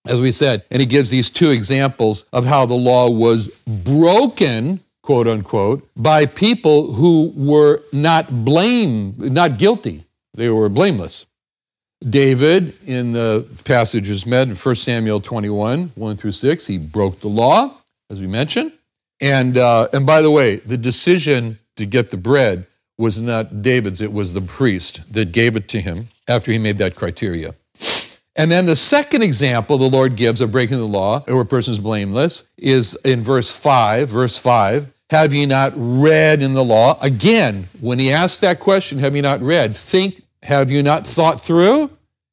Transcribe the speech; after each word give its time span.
as 0.07 0.21
we 0.21 0.33
said, 0.33 0.65
and 0.71 0.81
he 0.81 0.87
gives 0.87 1.11
these 1.11 1.31
two 1.31 1.51
examples 1.51 2.25
of 2.33 2.45
how 2.45 2.67
the 2.67 2.75
law 2.75 3.09
was 3.11 3.49
broken, 3.67 4.81
quote 5.03 5.29
unquote, 5.29 5.89
by 5.97 6.27
people 6.27 6.93
who 6.93 7.33
were 7.37 7.81
not 7.93 8.45
blame, 8.45 9.15
not 9.19 9.59
guilty. 9.59 10.05
They 10.35 10.51
were 10.51 10.69
blameless. 10.69 11.27
David, 12.09 12.77
in 12.87 13.13
the 13.13 13.47
passages 13.65 14.25
met 14.25 14.49
in 14.49 14.55
1 14.55 14.75
Samuel 14.77 15.21
21, 15.21 15.93
1 15.95 16.17
through 16.17 16.33
6, 16.33 16.67
he 16.67 16.79
broke 16.79 17.21
the 17.21 17.29
law, 17.29 17.75
as 18.11 18.21
we 18.21 18.27
mentioned. 18.27 18.73
And, 19.21 19.59
uh, 19.59 19.89
and 19.93 20.07
by 20.07 20.23
the 20.23 20.31
way, 20.31 20.57
the 20.57 20.77
decision 20.77 21.59
to 21.77 21.87
get 21.87 22.11
the 22.11 22.17
bread 22.17 22.67
was 22.99 23.21
not 23.21 23.63
David's, 23.63 24.01
it 24.01 24.13
was 24.13 24.33
the 24.33 24.41
priest 24.41 25.13
that 25.13 25.33
gave 25.33 25.57
it 25.57 25.69
to 25.69 25.81
him 25.81 26.09
after 26.29 26.51
he 26.53 26.59
made 26.59 26.79
that 26.79 26.95
criteria. 26.97 27.55
And 28.37 28.53
then 28.53 28.67
the 28.67 28.77
second 28.77 29.23
example 29.23 29.79
the 29.79 29.89
Lord 29.89 30.15
gives 30.15 30.41
of 30.41 30.53
breaking 30.53 30.79
the 30.79 30.87
law, 30.87 31.25
or 31.27 31.41
a 31.41 31.47
person 31.47 31.73
is 31.73 31.81
blameless, 31.81 32.45
is 32.57 32.95
in 33.05 33.23
verse 33.23 33.55
5. 33.55 34.09
Verse 34.09 34.39
5 34.39 34.87
Have 35.11 35.35
ye 35.35 35.45
not 35.47 35.73
read 35.75 36.43
in 36.43 36.53
the 36.53 36.65
law? 36.65 36.99
Again, 37.03 37.69
when 37.81 37.99
he 37.99 38.13
asks 38.13 38.39
that 38.41 38.61
question, 38.61 38.99
have 38.99 39.17
you 39.17 39.23
not 39.23 39.41
read? 39.41 39.77
Think, 39.77 40.21
have 40.45 40.71
you 40.71 40.85
not 40.85 41.05
thought 41.07 41.41
through? 41.41 41.91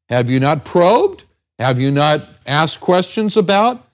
Have 0.10 0.30
you 0.30 0.40
not 0.40 0.64
probed? 0.64 1.24
Have 1.58 1.80
you 1.80 1.90
not 1.90 2.28
asked 2.46 2.80
questions 2.80 3.38
about? 3.38 3.85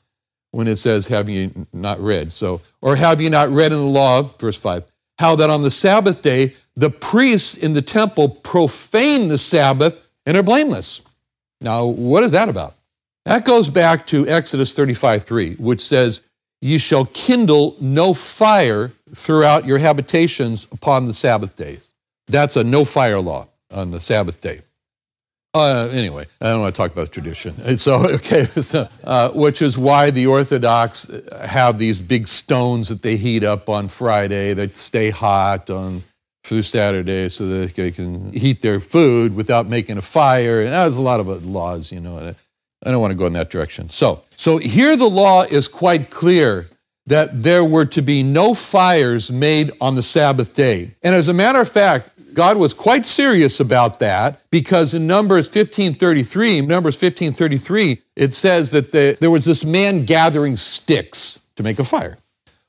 When 0.51 0.67
it 0.67 0.75
says, 0.75 1.07
have 1.07 1.29
you 1.29 1.65
not 1.71 1.99
read? 2.01 2.33
So, 2.33 2.61
or 2.81 2.95
have 2.95 3.21
you 3.21 3.29
not 3.29 3.49
read 3.49 3.71
in 3.71 3.77
the 3.77 3.85
law, 3.85 4.23
verse 4.23 4.57
5, 4.57 4.83
how 5.17 5.35
that 5.37 5.49
on 5.49 5.61
the 5.61 5.71
Sabbath 5.71 6.21
day 6.21 6.53
the 6.75 6.89
priests 6.89 7.55
in 7.55 7.73
the 7.73 7.81
temple 7.81 8.29
profane 8.29 9.29
the 9.29 9.37
Sabbath 9.37 10.11
and 10.25 10.35
are 10.35 10.43
blameless? 10.43 11.01
Now, 11.61 11.85
what 11.85 12.23
is 12.23 12.33
that 12.33 12.49
about? 12.49 12.75
That 13.25 13.45
goes 13.45 13.69
back 13.69 14.05
to 14.07 14.27
Exodus 14.27 14.73
35 14.73 15.23
3, 15.23 15.55
which 15.55 15.81
says, 15.81 16.21
Ye 16.59 16.77
shall 16.77 17.05
kindle 17.05 17.75
no 17.79 18.13
fire 18.13 18.91
throughout 19.15 19.65
your 19.65 19.77
habitations 19.77 20.67
upon 20.71 21.05
the 21.05 21.13
Sabbath 21.13 21.55
days. 21.55 21.93
That's 22.27 22.55
a 22.55 22.63
no 22.63 22.85
fire 22.85 23.19
law 23.19 23.47
on 23.71 23.91
the 23.91 23.99
Sabbath 23.99 24.41
day. 24.41 24.61
Uh, 25.53 25.89
anyway, 25.91 26.25
I 26.39 26.51
don't 26.51 26.61
want 26.61 26.73
to 26.73 26.77
talk 26.81 26.91
about 26.91 27.11
tradition. 27.11 27.53
And 27.65 27.79
so, 27.79 28.07
okay, 28.15 28.45
so, 28.45 28.87
uh, 29.03 29.29
which 29.31 29.61
is 29.61 29.77
why 29.77 30.09
the 30.09 30.27
Orthodox 30.27 31.11
have 31.45 31.77
these 31.77 31.99
big 31.99 32.27
stones 32.27 32.89
that 32.89 33.01
they 33.01 33.17
heat 33.17 33.43
up 33.43 33.67
on 33.67 33.87
Friday 33.89 34.53
that 34.53 34.75
stay 34.75 35.09
hot 35.09 35.69
on 35.69 36.03
through 36.43 36.63
Saturday 36.63 37.29
so 37.29 37.45
that 37.45 37.75
they 37.75 37.91
can 37.91 38.31
heat 38.33 38.61
their 38.61 38.79
food 38.79 39.35
without 39.35 39.67
making 39.67 39.97
a 39.97 40.01
fire. 40.01 40.61
And 40.61 40.69
there's 40.69 40.97
a 40.97 41.01
lot 41.01 41.19
of 41.19 41.45
laws, 41.45 41.91
you 41.91 41.99
know. 41.99 42.33
I 42.83 42.91
don't 42.91 43.01
want 43.01 43.11
to 43.11 43.17
go 43.17 43.27
in 43.27 43.33
that 43.33 43.49
direction. 43.49 43.89
So, 43.89 44.23
so 44.37 44.57
here 44.57 44.95
the 44.95 45.09
law 45.09 45.43
is 45.43 45.67
quite 45.67 46.09
clear 46.09 46.67
that 47.07 47.39
there 47.39 47.63
were 47.65 47.85
to 47.85 48.01
be 48.01 48.23
no 48.23 48.53
fires 48.53 49.31
made 49.31 49.71
on 49.81 49.95
the 49.95 50.01
Sabbath 50.01 50.55
day. 50.55 50.91
And 51.03 51.13
as 51.13 51.27
a 51.27 51.33
matter 51.33 51.59
of 51.59 51.69
fact, 51.69 52.09
God 52.33 52.57
was 52.57 52.73
quite 52.73 53.05
serious 53.05 53.59
about 53.59 53.99
that 53.99 54.41
because 54.49 54.93
in 54.93 55.07
Numbers 55.07 55.47
1533, 55.47 56.61
Numbers 56.61 56.95
1533, 56.95 58.01
it 58.15 58.33
says 58.33 58.71
that 58.71 58.91
the, 58.91 59.17
there 59.19 59.31
was 59.31 59.45
this 59.45 59.65
man 59.65 60.05
gathering 60.05 60.57
sticks 60.57 61.45
to 61.55 61.63
make 61.63 61.79
a 61.79 61.83
fire 61.83 62.17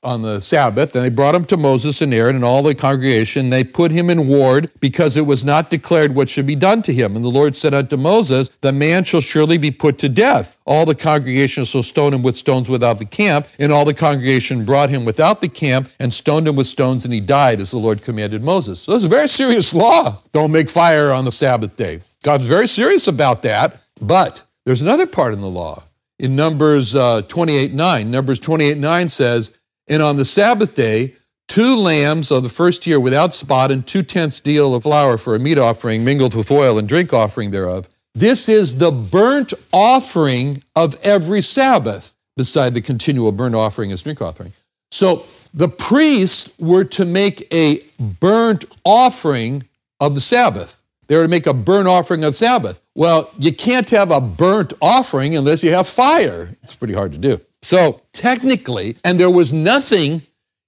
on 0.02 0.22
the 0.22 0.40
Sabbath, 0.40 0.94
and 0.94 1.04
they 1.04 1.08
brought 1.08 1.34
him 1.34 1.44
to 1.46 1.56
Moses 1.56 2.00
and 2.00 2.12
Aaron 2.12 2.36
and 2.36 2.44
all 2.44 2.62
the 2.62 2.74
congregation. 2.74 3.50
They 3.50 3.64
put 3.64 3.90
him 3.90 4.10
in 4.10 4.26
ward 4.26 4.70
because 4.80 5.16
it 5.16 5.26
was 5.26 5.44
not 5.44 5.70
declared 5.70 6.14
what 6.14 6.28
should 6.28 6.46
be 6.46 6.56
done 6.56 6.82
to 6.82 6.92
him. 6.92 7.14
And 7.14 7.24
the 7.24 7.30
Lord 7.30 7.54
said 7.54 7.74
unto 7.74 7.96
Moses, 7.96 8.48
The 8.60 8.72
man 8.72 9.04
shall 9.04 9.20
surely 9.20 9.58
be 9.58 9.70
put 9.70 9.98
to 9.98 10.08
death. 10.08 10.58
All 10.66 10.84
the 10.84 10.94
congregation 10.94 11.64
shall 11.64 11.82
stone 11.82 12.14
him 12.14 12.22
with 12.22 12.36
stones 12.36 12.68
without 12.68 12.98
the 12.98 13.04
camp. 13.04 13.46
And 13.58 13.72
all 13.72 13.84
the 13.84 13.94
congregation 13.94 14.64
brought 14.64 14.90
him 14.90 15.04
without 15.04 15.40
the 15.40 15.48
camp 15.48 15.88
and 16.00 16.12
stoned 16.12 16.48
him 16.48 16.56
with 16.56 16.66
stones, 16.66 17.04
and 17.04 17.14
he 17.14 17.20
died 17.20 17.60
as 17.60 17.70
the 17.70 17.78
Lord 17.78 18.02
commanded 18.02 18.42
Moses. 18.42 18.80
So 18.80 18.92
is 18.94 19.04
a 19.04 19.08
very 19.08 19.28
serious 19.28 19.72
law. 19.72 20.20
Don't 20.32 20.52
make 20.52 20.68
fire 20.68 21.12
on 21.12 21.24
the 21.24 21.32
Sabbath 21.32 21.76
day. 21.76 22.00
God's 22.22 22.46
very 22.46 22.68
serious 22.68 23.06
about 23.06 23.42
that. 23.42 23.80
But 24.00 24.44
there's 24.64 24.82
another 24.82 25.06
part 25.06 25.32
in 25.32 25.40
the 25.40 25.48
law. 25.48 25.84
In 26.18 26.36
Numbers 26.36 26.94
uh, 26.94 27.22
28 27.22 27.72
9, 27.72 28.10
Numbers 28.10 28.38
28 28.40 28.78
9 28.78 29.08
says, 29.08 29.50
and 29.88 30.02
on 30.02 30.16
the 30.16 30.24
Sabbath 30.24 30.74
day, 30.74 31.14
two 31.48 31.76
lambs 31.76 32.30
of 32.30 32.42
the 32.42 32.48
first 32.48 32.86
year 32.86 33.00
without 33.00 33.34
spot, 33.34 33.70
and 33.70 33.86
two 33.86 34.02
tenths 34.02 34.40
deal 34.40 34.74
of 34.74 34.84
flour 34.84 35.18
for 35.18 35.34
a 35.34 35.38
meat 35.38 35.58
offering 35.58 36.04
mingled 36.04 36.34
with 36.34 36.50
oil 36.50 36.78
and 36.78 36.88
drink 36.88 37.12
offering 37.12 37.50
thereof. 37.50 37.88
This 38.14 38.48
is 38.48 38.78
the 38.78 38.92
burnt 38.92 39.52
offering 39.72 40.62
of 40.76 40.98
every 41.02 41.40
Sabbath. 41.42 42.14
beside 42.36 42.74
the 42.74 42.80
continual 42.80 43.32
burnt 43.32 43.54
offering 43.54 43.90
and 43.92 44.02
drink 44.02 44.22
offering. 44.22 44.52
So 44.90 45.26
the 45.54 45.68
priests 45.68 46.52
were 46.58 46.84
to 46.84 47.04
make 47.04 47.46
a 47.52 47.80
burnt 47.98 48.64
offering 48.84 49.64
of 50.00 50.14
the 50.14 50.20
Sabbath. 50.20 50.82
They 51.08 51.16
were 51.16 51.24
to 51.24 51.28
make 51.28 51.46
a 51.46 51.54
burnt 51.54 51.88
offering 51.88 52.24
of 52.24 52.34
Sabbath. 52.34 52.80
Well, 52.94 53.30
you 53.38 53.54
can't 53.54 53.88
have 53.90 54.10
a 54.10 54.20
burnt 54.20 54.72
offering 54.80 55.36
unless 55.36 55.62
you 55.62 55.72
have 55.72 55.88
fire. 55.88 56.56
It's 56.62 56.74
pretty 56.74 56.94
hard 56.94 57.12
to 57.12 57.18
do. 57.18 57.40
So 57.62 58.02
technically, 58.12 58.96
and 59.04 59.18
there 59.18 59.30
was 59.30 59.52
nothing 59.52 60.22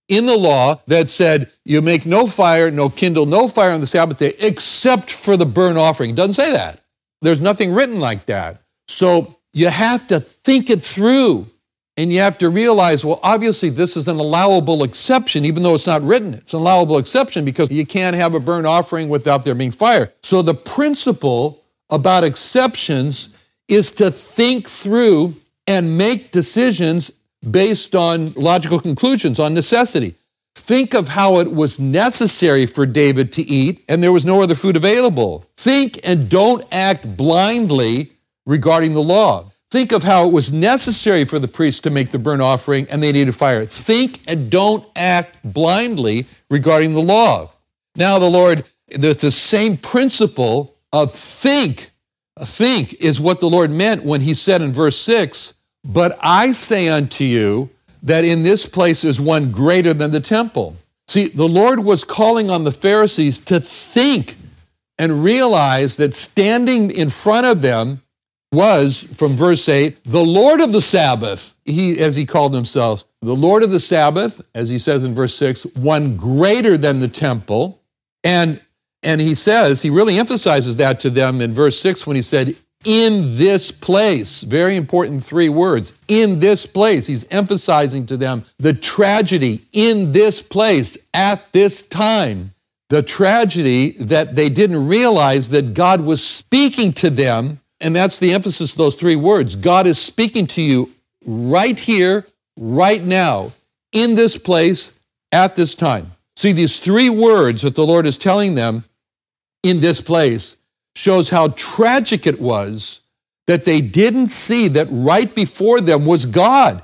in 0.08 0.26
the 0.26 0.36
law 0.36 0.80
that 0.86 1.08
said 1.08 1.50
you 1.64 1.82
make 1.82 2.06
no 2.06 2.26
fire, 2.26 2.70
no 2.70 2.88
kindle, 2.88 3.26
no 3.26 3.48
fire 3.48 3.70
on 3.70 3.80
the 3.80 3.86
Sabbath 3.86 4.18
day 4.18 4.32
except 4.38 5.10
for 5.10 5.36
the 5.36 5.46
burnt 5.46 5.78
offering. 5.78 6.10
It 6.10 6.16
doesn't 6.16 6.34
say 6.34 6.52
that. 6.52 6.80
There's 7.22 7.40
nothing 7.40 7.72
written 7.72 8.00
like 8.00 8.26
that. 8.26 8.62
So 8.86 9.36
you 9.52 9.68
have 9.68 10.06
to 10.08 10.20
think 10.20 10.68
it 10.68 10.82
through 10.82 11.46
and 11.96 12.12
you 12.12 12.18
have 12.18 12.38
to 12.38 12.50
realize, 12.50 13.04
well, 13.04 13.20
obviously, 13.22 13.70
this 13.70 13.96
is 13.96 14.08
an 14.08 14.16
allowable 14.16 14.82
exception, 14.82 15.44
even 15.44 15.62
though 15.62 15.74
it's 15.74 15.86
not 15.86 16.02
written. 16.02 16.34
It's 16.34 16.52
an 16.52 16.60
allowable 16.60 16.98
exception 16.98 17.44
because 17.44 17.70
you 17.70 17.86
can't 17.86 18.16
have 18.16 18.34
a 18.34 18.40
burnt 18.40 18.66
offering 18.66 19.08
without 19.08 19.44
there 19.44 19.54
being 19.54 19.70
fire. 19.70 20.12
So 20.22 20.42
the 20.42 20.54
principle 20.54 21.62
about 21.90 22.24
exceptions 22.24 23.32
is 23.68 23.92
to 23.92 24.10
think 24.10 24.68
through 24.68 25.34
and 25.66 25.96
make 25.96 26.30
decisions 26.30 27.10
based 27.50 27.94
on 27.94 28.32
logical 28.34 28.80
conclusions, 28.80 29.38
on 29.38 29.54
necessity. 29.54 30.14
Think 30.56 30.94
of 30.94 31.08
how 31.08 31.40
it 31.40 31.52
was 31.52 31.80
necessary 31.80 32.64
for 32.64 32.86
David 32.86 33.32
to 33.32 33.42
eat 33.42 33.84
and 33.88 34.02
there 34.02 34.12
was 34.12 34.24
no 34.24 34.42
other 34.42 34.54
food 34.54 34.76
available. 34.76 35.44
Think 35.56 35.98
and 36.04 36.28
don't 36.28 36.64
act 36.70 37.16
blindly 37.16 38.12
regarding 38.46 38.94
the 38.94 39.02
law. 39.02 39.50
Think 39.70 39.90
of 39.90 40.04
how 40.04 40.28
it 40.28 40.32
was 40.32 40.52
necessary 40.52 41.24
for 41.24 41.40
the 41.40 41.48
priests 41.48 41.80
to 41.80 41.90
make 41.90 42.12
the 42.12 42.18
burnt 42.18 42.40
offering 42.40 42.86
and 42.90 43.02
they 43.02 43.10
needed 43.10 43.34
fire. 43.34 43.64
Think 43.64 44.20
and 44.28 44.48
don't 44.48 44.86
act 44.94 45.36
blindly 45.42 46.26
regarding 46.48 46.92
the 46.92 47.02
law. 47.02 47.50
Now, 47.96 48.20
the 48.20 48.30
Lord, 48.30 48.64
there's 48.88 49.16
the 49.16 49.32
same 49.32 49.76
principle 49.76 50.76
of 50.92 51.12
think. 51.12 51.90
Think 52.40 52.94
is 52.94 53.20
what 53.20 53.40
the 53.40 53.48
Lord 53.48 53.70
meant 53.70 54.04
when 54.04 54.20
he 54.20 54.34
said 54.34 54.60
in 54.60 54.72
verse 54.72 54.98
6 54.98 55.54
But 55.84 56.18
I 56.20 56.52
say 56.52 56.88
unto 56.88 57.24
you 57.24 57.70
that 58.02 58.24
in 58.24 58.42
this 58.42 58.66
place 58.66 59.04
is 59.04 59.20
one 59.20 59.52
greater 59.52 59.94
than 59.94 60.10
the 60.10 60.20
temple. 60.20 60.76
See, 61.06 61.28
the 61.28 61.48
Lord 61.48 61.80
was 61.80 62.02
calling 62.04 62.50
on 62.50 62.64
the 62.64 62.72
Pharisees 62.72 63.38
to 63.40 63.60
think 63.60 64.36
and 64.98 65.24
realize 65.24 65.96
that 65.96 66.14
standing 66.14 66.90
in 66.90 67.10
front 67.10 67.46
of 67.46 67.60
them 67.60 68.00
was, 68.52 69.04
from 69.14 69.36
verse 69.36 69.68
8, 69.68 70.04
the 70.04 70.24
Lord 70.24 70.60
of 70.60 70.72
the 70.72 70.80
Sabbath, 70.80 71.56
he, 71.64 71.98
as 71.98 72.14
he 72.14 72.24
called 72.24 72.54
himself, 72.54 73.04
the 73.20 73.34
Lord 73.34 73.62
of 73.62 73.70
the 73.70 73.80
Sabbath, 73.80 74.40
as 74.54 74.68
he 74.68 74.78
says 74.78 75.04
in 75.04 75.14
verse 75.14 75.34
6, 75.34 75.64
one 75.76 76.16
greater 76.16 76.76
than 76.76 77.00
the 77.00 77.08
temple. 77.08 77.82
And, 78.22 78.60
and 79.04 79.20
he 79.20 79.34
says, 79.34 79.82
he 79.82 79.90
really 79.90 80.18
emphasizes 80.18 80.76
that 80.78 81.00
to 81.00 81.10
them 81.10 81.40
in 81.40 81.52
verse 81.52 81.78
6 81.78 82.06
when 82.06 82.16
he 82.16 82.22
said, 82.22 82.56
in 82.84 83.36
this 83.36 83.70
place. 83.70 84.42
Very 84.42 84.76
important 84.76 85.24
three 85.24 85.48
words. 85.48 85.94
In 86.08 86.38
this 86.38 86.66
place. 86.66 87.06
He's 87.06 87.26
emphasizing 87.30 88.04
to 88.06 88.16
them 88.16 88.44
the 88.58 88.74
tragedy 88.74 89.64
in 89.72 90.12
this 90.12 90.42
place 90.42 90.98
at 91.14 91.52
this 91.52 91.82
time. 91.82 92.52
The 92.90 93.02
tragedy 93.02 93.92
that 93.92 94.36
they 94.36 94.50
didn't 94.50 94.86
realize 94.86 95.48
that 95.50 95.72
God 95.72 96.02
was 96.02 96.22
speaking 96.22 96.92
to 96.94 97.10
them 97.10 97.60
and 97.84 97.94
that's 97.94 98.18
the 98.18 98.32
emphasis 98.32 98.72
of 98.72 98.78
those 98.78 98.94
three 98.94 99.14
words. 99.14 99.56
God 99.56 99.86
is 99.86 99.98
speaking 99.98 100.46
to 100.48 100.62
you 100.62 100.90
right 101.26 101.78
here, 101.78 102.26
right 102.56 103.02
now, 103.02 103.52
in 103.92 104.14
this 104.14 104.38
place, 104.38 104.92
at 105.32 105.54
this 105.54 105.74
time. 105.74 106.10
See, 106.36 106.52
these 106.52 106.78
three 106.78 107.10
words 107.10 107.62
that 107.62 107.74
the 107.74 107.86
Lord 107.86 108.06
is 108.06 108.16
telling 108.16 108.54
them 108.54 108.84
in 109.64 109.80
this 109.80 110.00
place 110.00 110.56
shows 110.94 111.28
how 111.28 111.48
tragic 111.48 112.28
it 112.28 112.40
was 112.40 113.00
that 113.48 113.64
they 113.64 113.80
didn't 113.80 114.28
see 114.28 114.68
that 114.68 114.86
right 114.90 115.34
before 115.34 115.80
them 115.80 116.06
was 116.06 116.26
God. 116.26 116.82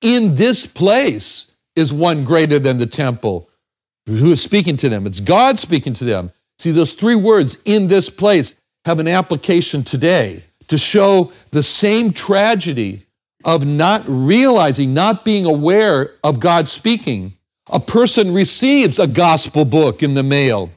In 0.00 0.34
this 0.34 0.66
place 0.66 1.52
is 1.76 1.92
one 1.92 2.24
greater 2.24 2.58
than 2.58 2.78
the 2.78 2.86
temple 2.86 3.48
who 4.06 4.32
is 4.32 4.42
speaking 4.42 4.76
to 4.78 4.88
them. 4.88 5.06
It's 5.06 5.20
God 5.20 5.58
speaking 5.58 5.94
to 5.94 6.04
them. 6.04 6.30
See, 6.58 6.72
those 6.72 6.94
three 6.94 7.14
words, 7.14 7.58
in 7.64 7.86
this 7.88 8.10
place, 8.10 8.54
have 8.84 8.98
an 8.98 9.08
application 9.08 9.82
today 9.82 10.44
to 10.68 10.76
show 10.76 11.32
the 11.50 11.62
same 11.62 12.12
tragedy 12.12 13.06
of 13.44 13.66
not 13.66 14.02
realizing, 14.06 14.94
not 14.94 15.24
being 15.24 15.46
aware 15.46 16.12
of 16.22 16.40
God 16.40 16.68
speaking. 16.68 17.34
A 17.70 17.80
person 17.80 18.32
receives 18.32 18.98
a 18.98 19.06
gospel 19.06 19.64
book 19.64 20.02
in 20.02 20.14
the 20.14 20.22
mail. 20.22 20.70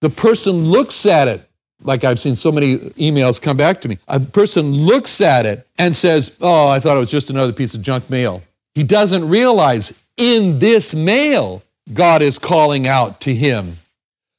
The 0.00 0.10
person 0.10 0.64
looks 0.66 1.06
at 1.06 1.28
it, 1.28 1.42
like 1.82 2.04
I've 2.04 2.20
seen 2.20 2.36
so 2.36 2.50
many 2.50 2.76
emails 2.76 3.40
come 3.40 3.56
back 3.56 3.80
to 3.82 3.88
me. 3.88 3.98
A 4.08 4.20
person 4.20 4.72
looks 4.72 5.20
at 5.20 5.46
it 5.46 5.66
and 5.78 5.94
says, 5.94 6.36
Oh, 6.40 6.68
I 6.68 6.80
thought 6.80 6.96
it 6.96 7.00
was 7.00 7.10
just 7.10 7.30
another 7.30 7.52
piece 7.52 7.74
of 7.74 7.82
junk 7.82 8.08
mail. 8.10 8.42
He 8.74 8.84
doesn't 8.84 9.28
realize 9.28 9.92
in 10.16 10.58
this 10.58 10.94
mail, 10.94 11.62
God 11.92 12.22
is 12.22 12.38
calling 12.38 12.86
out 12.86 13.20
to 13.22 13.34
him. 13.34 13.76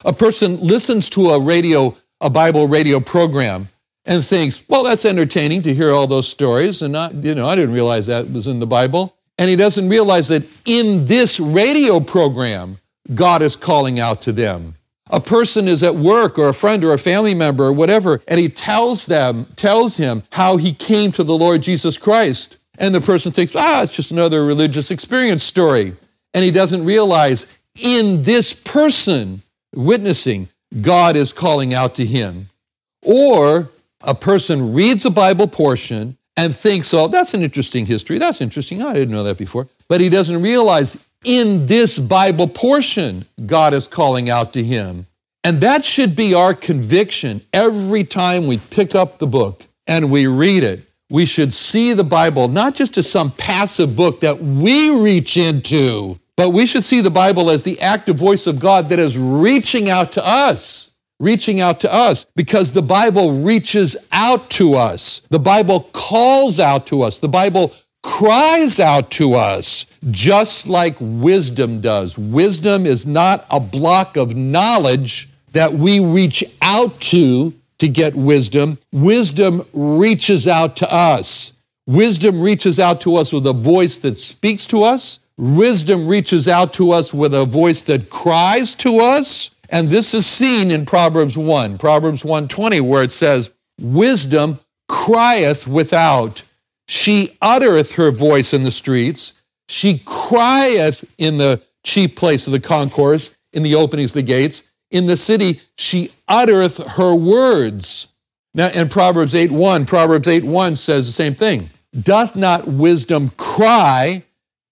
A 0.06 0.14
person 0.14 0.58
listens 0.58 1.10
to 1.12 1.30
a 1.30 1.40
radio 1.40 1.96
a 2.22 2.30
Bible 2.30 2.68
radio 2.68 3.00
program 3.00 3.68
and 4.06 4.24
thinks, 4.24 4.64
well, 4.70 4.84
that's 4.84 5.06
entertaining 5.06 5.62
to 5.64 5.74
hear 5.74 5.92
all 5.92 6.08
those 6.08 6.28
stories. 6.28 6.82
And 6.82 6.96
I, 6.96 7.10
you 7.12 7.36
know, 7.36 7.48
I 7.48 7.56
didn't 7.56 7.74
realize 7.74 8.08
that 8.08 8.32
was 8.32 8.48
in 8.48 8.60
the 8.60 8.68
Bible. 8.68 9.16
And 9.38 9.50
he 9.50 9.56
doesn't 9.56 9.90
realize 9.90 10.28
that 10.30 10.44
in 10.66 11.06
this 11.06 11.40
radio 11.40 12.00
program, 12.00 12.78
God 13.16 13.42
is 13.42 13.56
calling 13.56 14.00
out 14.00 14.22
to 14.24 14.32
them. 14.32 14.76
A 15.12 15.20
person 15.20 15.68
is 15.68 15.84
at 15.84 15.96
work 15.96 16.40
or 16.40 16.50
a 16.50 16.54
friend 16.54 16.84
or 16.84 16.94
a 16.94 16.98
family 16.98 17.36
member 17.36 17.66
or 17.66 17.74
whatever, 17.74 18.22
and 18.28 18.40
he 18.40 18.48
tells 18.48 19.06
them, 19.06 19.46
tells 19.56 19.98
him 19.98 20.24
how 20.32 20.58
he 20.58 20.74
came 20.74 21.12
to 21.12 21.24
the 21.24 21.38
Lord 21.38 21.62
Jesus 21.62 21.98
Christ. 21.98 22.58
And 22.80 22.96
the 22.96 23.02
person 23.02 23.32
thinks, 23.32 23.54
ah, 23.56 23.84
it's 23.84 23.96
just 23.96 24.12
another 24.12 24.46
religious 24.46 24.90
experience 24.90 25.44
story. 25.44 25.96
And 26.34 26.44
he 26.44 26.52
doesn't 26.52 26.86
realize 26.86 27.46
in 27.76 28.24
this 28.24 28.54
person 28.54 29.42
witnessing, 29.76 30.48
God 30.82 31.16
is 31.18 31.34
calling 31.34 31.74
out 31.74 31.96
to 31.96 32.06
him. 32.06 32.50
Or 33.04 33.70
a 34.02 34.16
person 34.16 34.74
reads 34.74 35.06
a 35.06 35.10
Bible 35.10 35.48
portion 35.48 36.18
and 36.38 36.56
thinks, 36.56 36.94
oh, 36.94 37.08
that's 37.08 37.34
an 37.34 37.44
interesting 37.44 37.86
history. 37.86 38.18
That's 38.18 38.42
interesting. 38.42 38.82
I 38.82 38.94
didn't 38.94 39.12
know 39.12 39.24
that 39.24 39.38
before. 39.38 39.68
But 39.90 40.00
he 40.00 40.10
doesn't 40.10 40.42
realize 40.42 41.04
in 41.24 41.66
this 41.66 42.00
Bible 42.00 42.48
portion, 42.48 43.26
God 43.46 43.74
is 43.74 43.88
calling 43.88 44.30
out 44.30 44.54
to 44.54 44.64
him. 44.64 45.06
And 45.44 45.62
that 45.62 45.84
should 45.84 46.16
be 46.16 46.34
our 46.34 46.54
conviction 46.54 47.42
every 47.54 48.04
time 48.04 48.48
we 48.48 48.58
pick 48.58 48.96
up 48.96 49.18
the 49.18 49.28
book 49.28 49.64
and 49.88 50.12
we 50.12 50.28
read 50.28 50.64
it. 50.64 50.84
We 51.10 51.26
should 51.26 51.54
see 51.54 51.94
the 51.94 52.04
Bible 52.04 52.48
not 52.48 52.76
just 52.76 52.98
as 52.98 53.10
some 53.10 53.32
passive 53.32 53.96
book 53.96 54.22
that 54.22 54.40
we 54.40 55.02
reach 55.02 55.38
into, 55.38 56.20
but 56.38 56.52
we 56.52 56.66
should 56.66 56.84
see 56.84 57.02
the 57.02 57.12
Bible 57.12 57.50
as 57.50 57.64
the 57.64 57.80
active 57.82 58.16
voice 58.16 58.48
of 58.48 58.60
God 58.60 58.90
that 58.90 59.00
is 59.00 59.18
reaching 59.18 59.90
out 59.90 60.14
to 60.14 60.26
us, 60.26 60.92
reaching 61.20 61.60
out 61.60 61.80
to 61.82 61.94
us, 61.94 62.26
because 62.36 62.72
the 62.72 62.82
Bible 62.82 63.42
reaches 63.42 63.98
out 64.12 64.50
to 64.52 64.76
us. 64.76 65.22
The 65.30 65.40
Bible 65.40 65.90
calls 65.92 66.60
out 66.60 66.88
to 66.88 67.02
us. 67.02 67.20
The 67.20 67.30
Bible 67.30 67.74
cries 68.04 68.80
out 68.80 69.12
to 69.12 69.34
us, 69.34 69.86
just 70.12 70.68
like 70.68 70.96
wisdom 71.00 71.82
does. 71.82 72.18
Wisdom 72.18 72.86
is 72.86 73.06
not 73.06 73.46
a 73.50 73.60
block 73.60 74.18
of 74.18 74.36
knowledge 74.36 75.30
that 75.54 75.74
we 75.74 76.00
reach 76.00 76.44
out 76.62 77.00
to 77.02 77.54
to 77.80 77.88
get 77.88 78.16
wisdom. 78.16 78.78
Wisdom 78.92 79.66
reaches 79.74 80.48
out 80.48 80.76
to 80.78 80.94
us. 80.94 81.54
Wisdom 81.88 82.42
reaches 82.42 82.80
out 82.80 83.02
to 83.02 83.16
us 83.16 83.34
with 83.34 83.46
a 83.48 83.54
voice 83.54 83.98
that 84.00 84.18
speaks 84.18 84.66
to 84.68 84.84
us 84.84 85.20
Wisdom 85.42 86.08
reaches 86.08 86.48
out 86.48 86.72
to 86.72 86.92
us 86.92 87.16
with 87.16 87.34
a 87.34 87.46
voice 87.46 87.82
that 87.82 88.12
cries 88.12 88.76
to 88.76 89.00
us. 89.00 89.50
And 89.70 89.90
this 89.90 90.14
is 90.14 90.28
seen 90.28 90.70
in 90.70 90.86
Proverbs 90.86 91.36
1, 91.36 91.80
Proverbs 91.80 92.24
120, 92.24 92.80
where 92.82 93.02
it 93.02 93.12
says, 93.12 93.50
Wisdom 93.80 94.60
crieth 94.88 95.68
without. 95.68 96.44
She 96.92 97.38
uttereth 97.42 97.94
her 97.94 98.12
voice 98.12 98.54
in 98.54 98.64
the 98.64 98.70
streets. 98.70 99.32
She 99.70 100.00
crieth 100.00 101.06
in 101.18 101.38
the 101.38 101.62
chief 101.86 102.18
place 102.18 102.48
of 102.48 102.52
the 102.52 102.60
concourse, 102.60 103.34
in 103.54 103.64
the 103.64 103.76
openings 103.76 104.12
of 104.12 104.16
the 104.16 104.24
gates. 104.24 104.64
In 104.92 105.06
the 105.06 105.16
city, 105.16 105.62
she 105.78 106.12
uttereth 106.28 106.86
her 106.86 107.16
words. 107.16 108.10
Now, 108.54 108.68
in 108.72 108.90
Proverbs 108.90 109.36
8 109.36 109.52
1, 109.52 109.86
Proverbs 109.86 110.28
8 110.28 110.44
1 110.44 110.76
says 110.76 111.08
the 111.08 111.14
same 111.14 111.34
thing. 111.34 111.70
Doth 112.02 112.36
not 112.36 112.68
wisdom 112.68 113.30
cry 113.38 114.22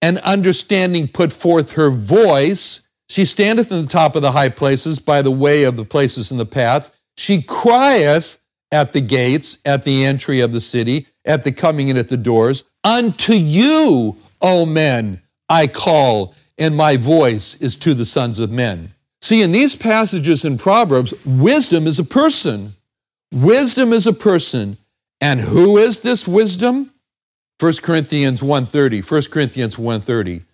and 0.02 0.18
understanding 0.18 1.08
put 1.08 1.32
forth 1.32 1.72
her 1.72 1.88
voice. 1.88 2.82
She 3.08 3.24
standeth 3.24 3.72
in 3.72 3.80
the 3.80 3.88
top 3.88 4.14
of 4.14 4.20
the 4.20 4.32
high 4.32 4.50
places 4.50 4.98
by 4.98 5.22
the 5.22 5.30
way 5.30 5.64
of 5.64 5.78
the 5.78 5.86
places 5.86 6.30
and 6.30 6.38
the 6.38 6.44
paths. 6.44 6.90
She 7.16 7.40
crieth 7.40 8.38
at 8.72 8.92
the 8.92 9.00
gates, 9.00 9.58
at 9.64 9.84
the 9.84 10.04
entry 10.04 10.40
of 10.40 10.52
the 10.52 10.60
city, 10.60 11.06
at 11.24 11.42
the 11.42 11.52
coming 11.52 11.88
in 11.88 11.96
at 11.96 12.08
the 12.08 12.16
doors. 12.16 12.64
Unto 12.84 13.32
you, 13.32 14.16
O 14.40 14.66
men, 14.66 15.20
I 15.48 15.66
call, 15.66 16.34
and 16.58 16.76
my 16.76 16.96
voice 16.96 17.56
is 17.56 17.76
to 17.76 17.94
the 17.94 18.04
sons 18.04 18.38
of 18.38 18.50
men. 18.50 18.94
See, 19.22 19.42
in 19.42 19.52
these 19.52 19.74
passages 19.74 20.44
in 20.44 20.56
Proverbs, 20.56 21.12
wisdom 21.26 21.86
is 21.86 21.98
a 21.98 22.04
person. 22.04 22.74
Wisdom 23.32 23.92
is 23.92 24.06
a 24.06 24.12
person. 24.12 24.78
And 25.20 25.40
who 25.40 25.76
is 25.76 26.00
this 26.00 26.26
wisdom? 26.26 26.90
1 27.58 27.72
Corinthians 27.82 28.40
1.30, 28.40 29.08
1 29.08 29.22
Corinthians 29.24 29.76
1.30. 29.76 30.44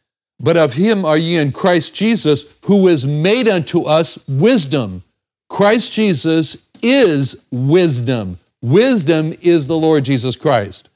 But 0.40 0.56
of 0.56 0.74
him 0.74 1.04
are 1.04 1.16
ye 1.16 1.36
in 1.36 1.52
Christ 1.52 1.94
Jesus, 1.94 2.44
who 2.62 2.88
is 2.88 3.06
made 3.06 3.48
unto 3.48 3.82
us 3.82 4.18
wisdom. 4.26 5.04
Christ 5.48 5.92
Jesus 5.92 6.65
is 6.82 7.44
wisdom. 7.50 8.38
Wisdom 8.62 9.32
is 9.42 9.66
the 9.66 9.76
Lord 9.76 10.04
Jesus 10.04 10.36
Christ. 10.36 10.90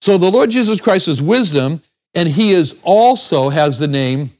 So 0.00 0.18
the 0.18 0.30
Lord 0.30 0.50
Jesus 0.50 0.80
Christ 0.80 1.08
is 1.08 1.22
wisdom, 1.22 1.80
and 2.14 2.28
he 2.28 2.52
is 2.52 2.80
also 2.84 3.48
has 3.48 3.78
the 3.78 3.88
name 3.88 4.30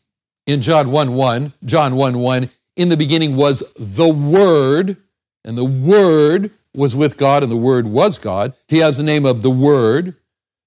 in 0.47 0.63
John 0.63 0.91
1 0.91 1.15
1, 1.15 1.53
John 1.65 1.97
1 1.97 2.19
1, 2.19 2.49
in 2.77 2.89
the 2.89 2.97
beginning 2.97 3.37
was 3.37 3.63
the 3.77 4.09
Word, 4.09 4.97
and 5.45 5.59
the 5.59 5.65
Word 5.65 6.51
was 6.75 6.95
with 6.95 7.17
God, 7.17 7.43
and 7.43 7.51
the 7.51 7.57
Word 7.57 7.87
was 7.87 8.19
God. 8.19 8.53
He 8.69 8.79
has 8.79 8.97
the 8.97 9.03
name 9.03 9.25
of 9.27 9.43
the 9.43 9.51
Word. 9.51 10.15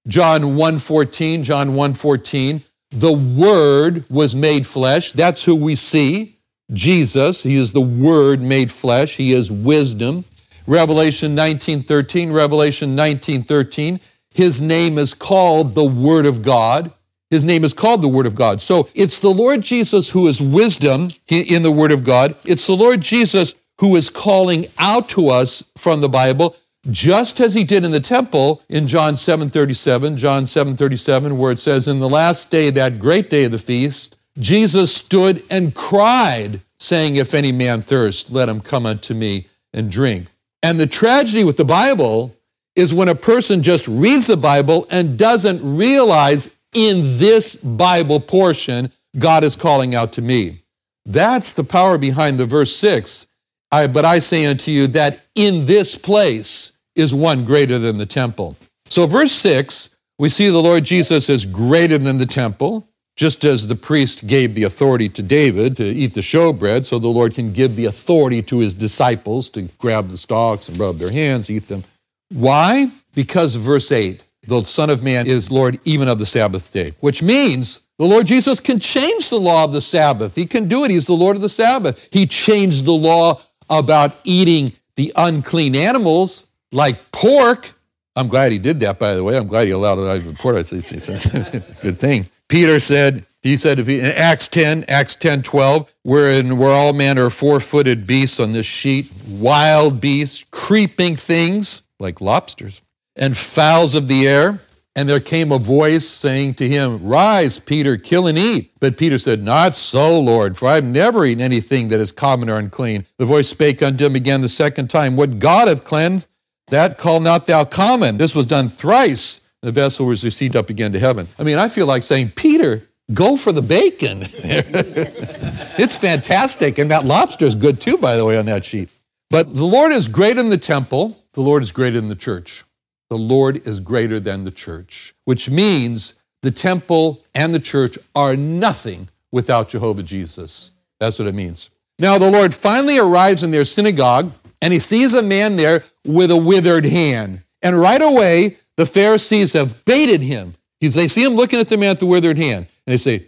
John 0.08 0.56
1 0.56 0.78
14, 0.78 1.44
John 1.44 1.74
1 1.74 1.94
14, 1.94 2.62
the 2.90 3.12
Word 3.12 4.04
was 4.10 4.34
made 4.34 4.66
flesh. 4.66 5.12
That's 5.12 5.44
who 5.44 5.54
we 5.54 5.76
see. 5.76 6.36
Jesus, 6.72 7.42
He 7.42 7.56
is 7.56 7.72
the 7.72 7.80
Word 7.80 8.40
made 8.40 8.70
flesh. 8.70 9.16
He 9.16 9.32
is 9.32 9.50
wisdom. 9.50 10.24
Revelation 10.66 11.34
19 11.34 11.82
13, 11.82 12.32
Revelation 12.32 12.94
19 12.94 13.42
13, 13.42 14.00
His 14.34 14.60
name 14.60 14.98
is 14.98 15.14
called 15.14 15.74
the 15.74 15.84
Word 15.84 16.26
of 16.26 16.42
God. 16.42 16.92
His 17.30 17.44
name 17.44 17.64
is 17.64 17.72
called 17.72 18.02
the 18.02 18.08
Word 18.08 18.26
of 18.26 18.34
God. 18.34 18.60
So 18.60 18.88
it's 18.94 19.20
the 19.20 19.30
Lord 19.30 19.62
Jesus 19.62 20.10
who 20.10 20.26
is 20.26 20.40
wisdom 20.40 21.10
in 21.28 21.62
the 21.62 21.70
Word 21.70 21.92
of 21.92 22.04
God. 22.04 22.34
It's 22.44 22.66
the 22.66 22.76
Lord 22.76 23.00
Jesus 23.00 23.54
who 23.80 23.96
is 23.96 24.10
calling 24.10 24.66
out 24.78 25.08
to 25.08 25.28
us 25.28 25.64
from 25.78 26.00
the 26.00 26.08
Bible, 26.08 26.54
just 26.90 27.40
as 27.40 27.54
he 27.54 27.64
did 27.64 27.84
in 27.84 27.92
the 27.92 28.00
temple 28.00 28.62
in 28.68 28.86
John 28.86 29.14
7:37, 29.14 30.16
John 30.16 30.44
7:37, 30.44 31.36
where 31.38 31.52
it 31.52 31.58
says, 31.58 31.88
In 31.88 31.98
the 31.98 32.08
last 32.08 32.50
day, 32.50 32.70
that 32.70 32.98
great 32.98 33.30
day 33.30 33.44
of 33.44 33.52
the 33.52 33.58
feast, 33.58 34.16
Jesus 34.40 34.94
stood 34.94 35.42
and 35.50 35.74
cried, 35.74 36.60
saying, 36.78 37.16
If 37.16 37.34
any 37.34 37.52
man 37.52 37.82
thirst, 37.82 38.30
let 38.30 38.48
him 38.48 38.60
come 38.60 38.86
unto 38.86 39.14
me 39.14 39.46
and 39.72 39.90
drink. 39.90 40.26
And 40.62 40.80
the 40.80 40.86
tragedy 40.86 41.44
with 41.44 41.56
the 41.56 41.64
Bible 41.64 42.34
is 42.76 42.94
when 42.94 43.08
a 43.08 43.14
person 43.14 43.62
just 43.62 43.86
reads 43.88 44.26
the 44.26 44.36
Bible 44.36 44.86
and 44.90 45.18
doesn't 45.18 45.60
realize 45.76 46.50
in 46.72 47.18
this 47.18 47.56
Bible 47.56 48.20
portion, 48.20 48.90
God 49.18 49.44
is 49.44 49.56
calling 49.56 49.94
out 49.94 50.12
to 50.14 50.22
me. 50.22 50.62
That's 51.04 51.52
the 51.52 51.64
power 51.64 51.98
behind 51.98 52.38
the 52.38 52.46
verse 52.46 52.74
6. 52.76 53.26
I, 53.72 53.86
but 53.86 54.04
I 54.04 54.18
say 54.18 54.46
unto 54.46 54.70
you 54.70 54.86
that 54.88 55.20
in 55.34 55.66
this 55.66 55.96
place 55.96 56.72
is 56.94 57.14
one 57.14 57.44
greater 57.44 57.78
than 57.78 57.96
the 57.96 58.06
temple. 58.06 58.56
So, 58.86 59.06
verse 59.06 59.32
6, 59.32 59.90
we 60.18 60.28
see 60.28 60.48
the 60.48 60.62
Lord 60.62 60.84
Jesus 60.84 61.28
is 61.28 61.44
greater 61.44 61.96
than 61.96 62.18
the 62.18 62.26
temple, 62.26 62.86
just 63.20 63.44
as 63.44 63.66
the 63.66 63.76
priest 63.76 64.26
gave 64.26 64.54
the 64.54 64.62
authority 64.62 65.06
to 65.06 65.22
David 65.22 65.76
to 65.76 65.84
eat 65.84 66.14
the 66.14 66.22
showbread, 66.22 66.86
so 66.86 66.98
the 66.98 67.06
Lord 67.06 67.34
can 67.34 67.52
give 67.52 67.76
the 67.76 67.84
authority 67.84 68.40
to 68.44 68.60
his 68.60 68.72
disciples 68.72 69.50
to 69.50 69.68
grab 69.76 70.08
the 70.08 70.16
stalks 70.16 70.70
and 70.70 70.78
rub 70.78 70.96
their 70.96 71.12
hands, 71.12 71.50
eat 71.50 71.68
them. 71.68 71.84
Why? 72.30 72.90
Because 73.14 73.56
verse 73.56 73.92
8 73.92 74.24
the 74.44 74.62
Son 74.62 74.88
of 74.88 75.02
Man 75.02 75.26
is 75.26 75.50
Lord 75.50 75.78
even 75.84 76.08
of 76.08 76.18
the 76.18 76.24
Sabbath 76.24 76.72
day, 76.72 76.94
which 77.00 77.22
means 77.22 77.80
the 77.98 78.06
Lord 78.06 78.26
Jesus 78.26 78.58
can 78.58 78.80
change 78.80 79.28
the 79.28 79.38
law 79.38 79.64
of 79.64 79.74
the 79.74 79.82
Sabbath. 79.82 80.34
He 80.34 80.46
can 80.46 80.66
do 80.66 80.84
it. 80.84 80.90
He's 80.90 81.06
the 81.06 81.12
Lord 81.12 81.36
of 81.36 81.42
the 81.42 81.50
Sabbath. 81.50 82.08
He 82.10 82.24
changed 82.24 82.86
the 82.86 82.92
law 82.92 83.38
about 83.68 84.16
eating 84.24 84.72
the 84.96 85.12
unclean 85.14 85.76
animals 85.76 86.46
like 86.72 86.96
pork. 87.12 87.70
I'm 88.16 88.28
glad 88.28 88.50
he 88.50 88.58
did 88.58 88.80
that, 88.80 88.98
by 88.98 89.12
the 89.12 89.22
way. 89.22 89.36
I'm 89.36 89.46
glad 89.46 89.66
he 89.66 89.72
allowed 89.72 89.98
it 89.98 90.08
out 90.08 90.16
of 90.16 90.24
the 90.24 90.56
it's, 90.56 90.72
it's 90.72 91.26
a 91.26 91.60
good 91.82 91.98
thing. 91.98 92.24
Peter 92.50 92.80
said, 92.80 93.24
he 93.42 93.56
said 93.56 93.78
in 93.78 94.04
Acts 94.04 94.48
10, 94.48 94.84
Acts 94.88 95.14
10, 95.14 95.42
12, 95.42 95.94
we're, 96.04 96.32
in, 96.32 96.58
we're 96.58 96.74
all 96.74 96.92
manner 96.92 97.26
of 97.26 97.32
four-footed 97.32 98.08
beasts 98.08 98.40
on 98.40 98.50
this 98.50 98.66
sheet, 98.66 99.10
wild 99.28 100.00
beasts, 100.00 100.44
creeping 100.50 101.14
things 101.14 101.82
like 102.00 102.20
lobsters, 102.20 102.82
and 103.14 103.36
fowls 103.36 103.94
of 103.94 104.08
the 104.08 104.26
air. 104.26 104.58
And 104.96 105.08
there 105.08 105.20
came 105.20 105.52
a 105.52 105.58
voice 105.58 106.06
saying 106.06 106.54
to 106.54 106.68
him, 106.68 107.06
Rise, 107.06 107.60
Peter, 107.60 107.96
kill 107.96 108.26
and 108.26 108.36
eat. 108.36 108.72
But 108.80 108.98
Peter 108.98 109.20
said, 109.20 109.44
Not 109.44 109.76
so, 109.76 110.18
Lord, 110.18 110.58
for 110.58 110.66
I 110.66 110.74
have 110.74 110.84
never 110.84 111.24
eaten 111.24 111.40
anything 111.40 111.88
that 111.88 112.00
is 112.00 112.10
common 112.10 112.50
or 112.50 112.58
unclean. 112.58 113.06
The 113.18 113.26
voice 113.26 113.48
spake 113.48 113.80
unto 113.80 114.04
him 114.04 114.16
again 114.16 114.40
the 114.40 114.48
second 114.48 114.90
time, 114.90 115.14
What 115.14 115.38
God 115.38 115.68
hath 115.68 115.84
cleansed, 115.84 116.26
that 116.66 116.98
call 116.98 117.20
not 117.20 117.46
thou 117.46 117.64
common. 117.64 118.18
This 118.18 118.34
was 118.34 118.46
done 118.46 118.68
thrice. 118.68 119.39
The 119.62 119.72
vessel 119.72 120.06
was 120.06 120.24
received 120.24 120.56
up 120.56 120.70
again 120.70 120.92
to 120.92 120.98
heaven. 120.98 121.28
I 121.38 121.42
mean, 121.42 121.58
I 121.58 121.68
feel 121.68 121.86
like 121.86 122.02
saying, 122.02 122.30
Peter, 122.30 122.82
go 123.12 123.36
for 123.36 123.52
the 123.52 123.62
bacon. 123.62 124.20
it's 124.24 125.94
fantastic. 125.94 126.78
And 126.78 126.90
that 126.90 127.04
lobster 127.04 127.44
is 127.44 127.54
good 127.54 127.80
too, 127.80 127.98
by 127.98 128.16
the 128.16 128.24
way, 128.24 128.38
on 128.38 128.46
that 128.46 128.64
sheet. 128.64 128.88
But 129.28 129.52
the 129.54 129.64
Lord 129.64 129.92
is 129.92 130.08
great 130.08 130.38
in 130.38 130.48
the 130.48 130.58
temple, 130.58 131.22
the 131.34 131.42
Lord 131.42 131.62
is 131.62 131.72
greater 131.72 131.98
in 131.98 132.08
the 132.08 132.16
church 132.16 132.64
the 133.10 133.18
Lord 133.18 133.66
is 133.66 133.80
greater 133.80 134.20
than 134.20 134.44
the 134.44 134.52
church, 134.52 135.14
which 135.24 135.50
means 135.50 136.14
the 136.42 136.52
temple 136.52 137.20
and 137.34 137.52
the 137.52 137.58
church 137.58 137.98
are 138.14 138.36
nothing 138.36 139.08
without 139.32 139.68
Jehovah 139.68 140.04
Jesus. 140.04 140.70
That's 141.00 141.18
what 141.18 141.28
it 141.28 141.34
means. 141.34 141.70
Now, 141.98 142.18
the 142.18 142.30
Lord 142.30 142.54
finally 142.54 142.98
arrives 142.98 143.42
in 143.42 143.50
their 143.50 143.64
synagogue 143.64 144.32
and 144.62 144.72
he 144.72 144.78
sees 144.78 145.12
a 145.12 145.22
man 145.22 145.56
there 145.56 145.82
with 146.06 146.30
a 146.30 146.36
withered 146.36 146.86
hand. 146.86 147.42
And 147.62 147.78
right 147.78 148.00
away, 148.00 148.56
the 148.80 148.86
Pharisees 148.86 149.52
have 149.52 149.84
baited 149.84 150.22
him. 150.22 150.54
He's, 150.80 150.94
they 150.94 151.08
see 151.08 151.22
him 151.22 151.34
looking 151.34 151.60
at 151.60 151.68
the 151.68 151.76
man 151.76 151.90
with 151.90 152.00
the 152.00 152.06
withered 152.06 152.38
hand. 152.38 152.66
And 152.86 152.92
they 152.92 152.96
say, 152.96 153.26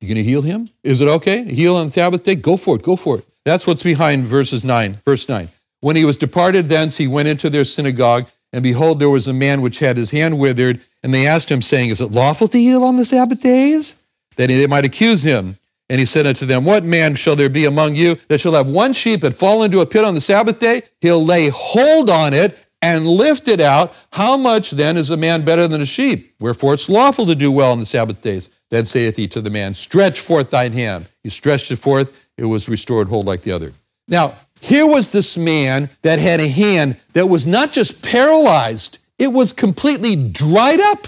You 0.00 0.08
going 0.08 0.16
to 0.16 0.22
heal 0.22 0.42
him? 0.42 0.68
Is 0.82 1.00
it 1.00 1.08
okay? 1.08 1.44
Heal 1.52 1.76
on 1.76 1.86
the 1.86 1.90
Sabbath 1.90 2.22
day? 2.22 2.36
Go 2.36 2.56
for 2.56 2.76
it, 2.76 2.82
go 2.82 2.96
for 2.96 3.18
it. 3.18 3.26
That's 3.44 3.66
what's 3.66 3.82
behind 3.82 4.24
verses 4.24 4.64
9, 4.64 5.00
verse 5.04 5.28
9. 5.28 5.48
When 5.80 5.96
he 5.96 6.04
was 6.04 6.16
departed 6.16 6.66
thence, 6.66 6.96
he 6.96 7.08
went 7.08 7.28
into 7.28 7.50
their 7.50 7.64
synagogue 7.64 8.28
and 8.52 8.62
behold, 8.62 9.00
there 9.00 9.10
was 9.10 9.26
a 9.28 9.32
man 9.32 9.62
which 9.62 9.78
had 9.78 9.96
his 9.96 10.10
hand 10.10 10.38
withered, 10.38 10.80
and 11.02 11.12
they 11.12 11.26
asked 11.26 11.50
him, 11.50 11.62
saying, 11.62 11.88
Is 11.90 12.00
it 12.00 12.12
lawful 12.12 12.48
to 12.48 12.58
heal 12.58 12.84
on 12.84 12.96
the 12.96 13.04
Sabbath 13.04 13.40
days? 13.40 13.94
That 14.36 14.48
they 14.48 14.66
might 14.66 14.84
accuse 14.84 15.22
him. 15.22 15.58
And 15.88 15.98
he 15.98 16.06
said 16.06 16.26
unto 16.26 16.46
them, 16.46 16.64
What 16.64 16.84
man 16.84 17.14
shall 17.14 17.36
there 17.36 17.48
be 17.48 17.64
among 17.64 17.96
you 17.96 18.16
that 18.28 18.40
shall 18.40 18.52
have 18.52 18.66
one 18.66 18.92
sheep 18.92 19.22
that 19.22 19.34
fall 19.34 19.62
into 19.62 19.80
a 19.80 19.86
pit 19.86 20.04
on 20.04 20.14
the 20.14 20.20
Sabbath 20.20 20.58
day? 20.58 20.82
He'll 21.00 21.24
lay 21.24 21.48
hold 21.48 22.10
on 22.10 22.34
it 22.34 22.58
and 22.82 23.06
lift 23.06 23.48
it 23.48 23.60
out. 23.60 23.94
How 24.12 24.36
much 24.36 24.72
then 24.72 24.96
is 24.96 25.10
a 25.10 25.16
man 25.16 25.44
better 25.44 25.66
than 25.68 25.80
a 25.80 25.86
sheep? 25.86 26.34
Wherefore 26.40 26.74
it's 26.74 26.88
lawful 26.88 27.24
to 27.26 27.34
do 27.34 27.50
well 27.50 27.72
on 27.72 27.78
the 27.78 27.86
Sabbath 27.86 28.20
days. 28.20 28.50
Then 28.70 28.84
saith 28.84 29.16
he 29.16 29.28
to 29.28 29.40
the 29.40 29.50
man, 29.50 29.72
Stretch 29.72 30.20
forth 30.20 30.50
thine 30.50 30.72
hand. 30.72 31.06
He 31.22 31.30
stretched 31.30 31.70
it 31.70 31.76
forth, 31.76 32.28
it 32.36 32.44
was 32.44 32.68
restored 32.68 33.08
whole 33.08 33.22
like 33.22 33.42
the 33.42 33.52
other. 33.52 33.72
Now, 34.08 34.34
here 34.60 34.86
was 34.86 35.10
this 35.10 35.36
man 35.36 35.88
that 36.02 36.18
had 36.18 36.40
a 36.40 36.48
hand 36.48 36.96
that 37.14 37.26
was 37.26 37.46
not 37.46 37.72
just 37.72 38.02
paralyzed, 38.02 38.98
it 39.18 39.28
was 39.28 39.52
completely 39.52 40.16
dried 40.30 40.80
up. 40.80 41.06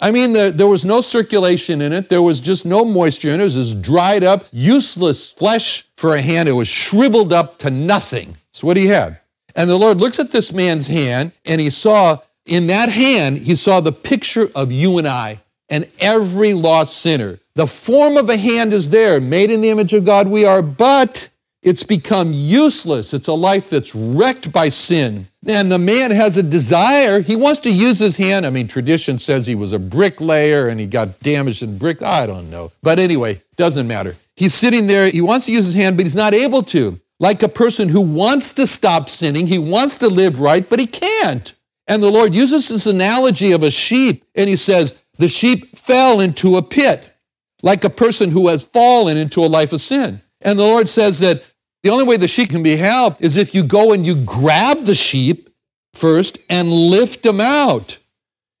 I 0.00 0.10
mean, 0.10 0.32
the, 0.32 0.52
there 0.52 0.66
was 0.66 0.84
no 0.84 1.00
circulation 1.00 1.80
in 1.80 1.92
it. 1.92 2.08
There 2.08 2.22
was 2.22 2.40
just 2.40 2.64
no 2.64 2.84
moisture 2.84 3.28
in 3.28 3.34
it. 3.34 3.42
It 3.42 3.44
was 3.44 3.54
just 3.54 3.82
dried 3.82 4.24
up, 4.24 4.46
useless 4.50 5.30
flesh 5.30 5.84
for 5.96 6.16
a 6.16 6.20
hand. 6.20 6.48
It 6.48 6.52
was 6.52 6.66
shriveled 6.66 7.32
up 7.32 7.58
to 7.58 7.70
nothing. 7.70 8.36
So, 8.52 8.66
what 8.66 8.76
he 8.76 8.86
had. 8.86 9.20
And 9.54 9.68
the 9.68 9.78
Lord 9.78 9.98
looks 9.98 10.18
at 10.18 10.30
this 10.30 10.52
man's 10.52 10.86
hand, 10.86 11.32
and 11.44 11.60
he 11.60 11.70
saw 11.70 12.18
in 12.46 12.66
that 12.68 12.88
hand, 12.88 13.38
he 13.38 13.54
saw 13.54 13.80
the 13.80 13.92
picture 13.92 14.50
of 14.54 14.72
you 14.72 14.98
and 14.98 15.06
I 15.06 15.40
and 15.68 15.88
every 16.00 16.54
lost 16.54 16.98
sinner. 16.98 17.38
The 17.54 17.66
form 17.66 18.16
of 18.16 18.28
a 18.28 18.36
hand 18.36 18.72
is 18.72 18.90
there, 18.90 19.20
made 19.20 19.50
in 19.50 19.60
the 19.60 19.70
image 19.70 19.92
of 19.92 20.04
God 20.04 20.28
we 20.28 20.44
are, 20.44 20.62
but 20.62 21.28
it's 21.62 21.84
become 21.84 22.32
useless. 22.32 23.14
It's 23.14 23.28
a 23.28 23.32
life 23.32 23.70
that's 23.70 23.94
wrecked 23.94 24.50
by 24.50 24.68
sin. 24.68 25.28
And 25.46 25.70
the 25.70 25.78
man 25.78 26.10
has 26.10 26.36
a 26.36 26.42
desire. 26.42 27.20
He 27.20 27.36
wants 27.36 27.60
to 27.60 27.70
use 27.70 27.98
his 27.98 28.16
hand. 28.16 28.44
I 28.44 28.50
mean, 28.50 28.66
tradition 28.66 29.18
says 29.18 29.46
he 29.46 29.54
was 29.54 29.72
a 29.72 29.78
bricklayer 29.78 30.68
and 30.68 30.80
he 30.80 30.86
got 30.86 31.20
damaged 31.20 31.62
in 31.62 31.78
brick. 31.78 32.02
I 32.02 32.26
don't 32.26 32.50
know. 32.50 32.72
But 32.82 32.98
anyway, 32.98 33.40
doesn't 33.56 33.86
matter. 33.86 34.16
He's 34.34 34.54
sitting 34.54 34.88
there. 34.88 35.08
He 35.08 35.20
wants 35.20 35.46
to 35.46 35.52
use 35.52 35.66
his 35.66 35.74
hand, 35.74 35.96
but 35.96 36.04
he's 36.04 36.16
not 36.16 36.34
able 36.34 36.62
to. 36.64 37.00
Like 37.22 37.44
a 37.44 37.48
person 37.48 37.88
who 37.88 38.00
wants 38.00 38.52
to 38.54 38.66
stop 38.66 39.08
sinning, 39.08 39.46
he 39.46 39.60
wants 39.60 39.96
to 39.98 40.08
live 40.08 40.40
right, 40.40 40.68
but 40.68 40.80
he 40.80 40.86
can't. 40.86 41.54
And 41.86 42.02
the 42.02 42.10
Lord 42.10 42.34
uses 42.34 42.68
this 42.68 42.86
analogy 42.86 43.52
of 43.52 43.62
a 43.62 43.70
sheep, 43.70 44.24
and 44.34 44.48
he 44.48 44.56
says, 44.56 44.96
The 45.18 45.28
sheep 45.28 45.78
fell 45.78 46.18
into 46.18 46.56
a 46.56 46.62
pit, 46.62 47.14
like 47.62 47.84
a 47.84 47.90
person 47.90 48.28
who 48.28 48.48
has 48.48 48.64
fallen 48.64 49.16
into 49.16 49.44
a 49.44 49.46
life 49.46 49.72
of 49.72 49.80
sin. 49.80 50.20
And 50.40 50.58
the 50.58 50.64
Lord 50.64 50.88
says 50.88 51.20
that 51.20 51.44
the 51.84 51.90
only 51.90 52.04
way 52.04 52.16
the 52.16 52.26
sheep 52.26 52.50
can 52.50 52.64
be 52.64 52.76
helped 52.76 53.20
is 53.20 53.36
if 53.36 53.54
you 53.54 53.62
go 53.62 53.92
and 53.92 54.04
you 54.04 54.16
grab 54.24 54.84
the 54.84 54.94
sheep 54.96 55.48
first 55.94 56.38
and 56.50 56.72
lift 56.72 57.22
them 57.22 57.40
out. 57.40 57.98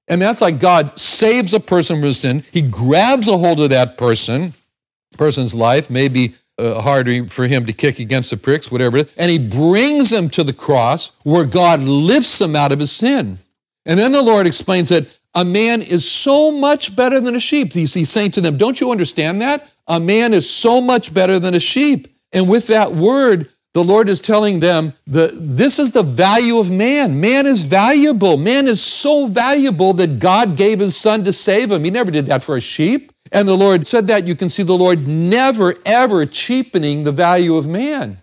And 0.06 0.22
that's 0.22 0.40
like 0.40 0.60
God 0.60 0.96
saves 1.00 1.52
a 1.52 1.58
person 1.58 2.00
from 2.00 2.12
sin. 2.12 2.44
He 2.52 2.62
grabs 2.62 3.26
a 3.26 3.36
hold 3.36 3.58
of 3.58 3.70
that 3.70 3.98
person, 3.98 4.52
person's 5.18 5.52
life, 5.52 5.90
maybe 5.90 6.34
uh, 6.58 6.80
hard 6.80 7.30
for 7.30 7.46
him 7.46 7.66
to 7.66 7.72
kick 7.72 7.98
against 7.98 8.30
the 8.30 8.36
pricks, 8.36 8.70
whatever 8.70 8.98
it 8.98 9.08
is, 9.08 9.14
and 9.16 9.30
he 9.30 9.38
brings 9.38 10.12
him 10.12 10.28
to 10.30 10.44
the 10.44 10.52
cross 10.52 11.12
where 11.24 11.44
God 11.44 11.80
lifts 11.80 12.40
him 12.40 12.54
out 12.54 12.72
of 12.72 12.78
his 12.78 12.92
sin. 12.92 13.38
And 13.86 13.98
then 13.98 14.12
the 14.12 14.22
Lord 14.22 14.46
explains 14.46 14.90
that 14.90 15.18
a 15.34 15.44
man 15.44 15.82
is 15.82 16.08
so 16.08 16.52
much 16.52 16.94
better 16.94 17.20
than 17.20 17.34
a 17.34 17.40
sheep. 17.40 17.72
He's, 17.72 17.94
he's 17.94 18.10
saying 18.10 18.32
to 18.32 18.40
them, 18.40 18.58
Don't 18.58 18.80
you 18.80 18.90
understand 18.90 19.40
that? 19.40 19.70
A 19.88 19.98
man 19.98 20.34
is 20.34 20.48
so 20.48 20.80
much 20.80 21.12
better 21.12 21.38
than 21.38 21.54
a 21.54 21.60
sheep. 21.60 22.08
And 22.32 22.48
with 22.48 22.66
that 22.68 22.92
word, 22.92 23.48
the 23.74 23.82
Lord 23.82 24.08
is 24.08 24.20
telling 24.20 24.60
them 24.60 24.92
the, 25.06 25.30
this 25.40 25.78
is 25.78 25.90
the 25.90 26.02
value 26.02 26.58
of 26.58 26.70
man. 26.70 27.20
Man 27.20 27.46
is 27.46 27.64
valuable. 27.64 28.36
Man 28.36 28.68
is 28.68 28.82
so 28.82 29.26
valuable 29.26 29.94
that 29.94 30.18
God 30.18 30.56
gave 30.56 30.78
his 30.78 30.96
son 30.96 31.24
to 31.24 31.32
save 31.32 31.70
him. 31.70 31.82
He 31.84 31.90
never 31.90 32.10
did 32.10 32.26
that 32.26 32.44
for 32.44 32.56
a 32.56 32.60
sheep. 32.60 33.12
And 33.32 33.48
the 33.48 33.56
Lord 33.56 33.86
said 33.86 34.08
that. 34.08 34.28
You 34.28 34.34
can 34.34 34.50
see 34.50 34.62
the 34.62 34.76
Lord 34.76 35.08
never, 35.08 35.74
ever 35.86 36.26
cheapening 36.26 37.04
the 37.04 37.12
value 37.12 37.56
of 37.56 37.66
man. 37.66 38.20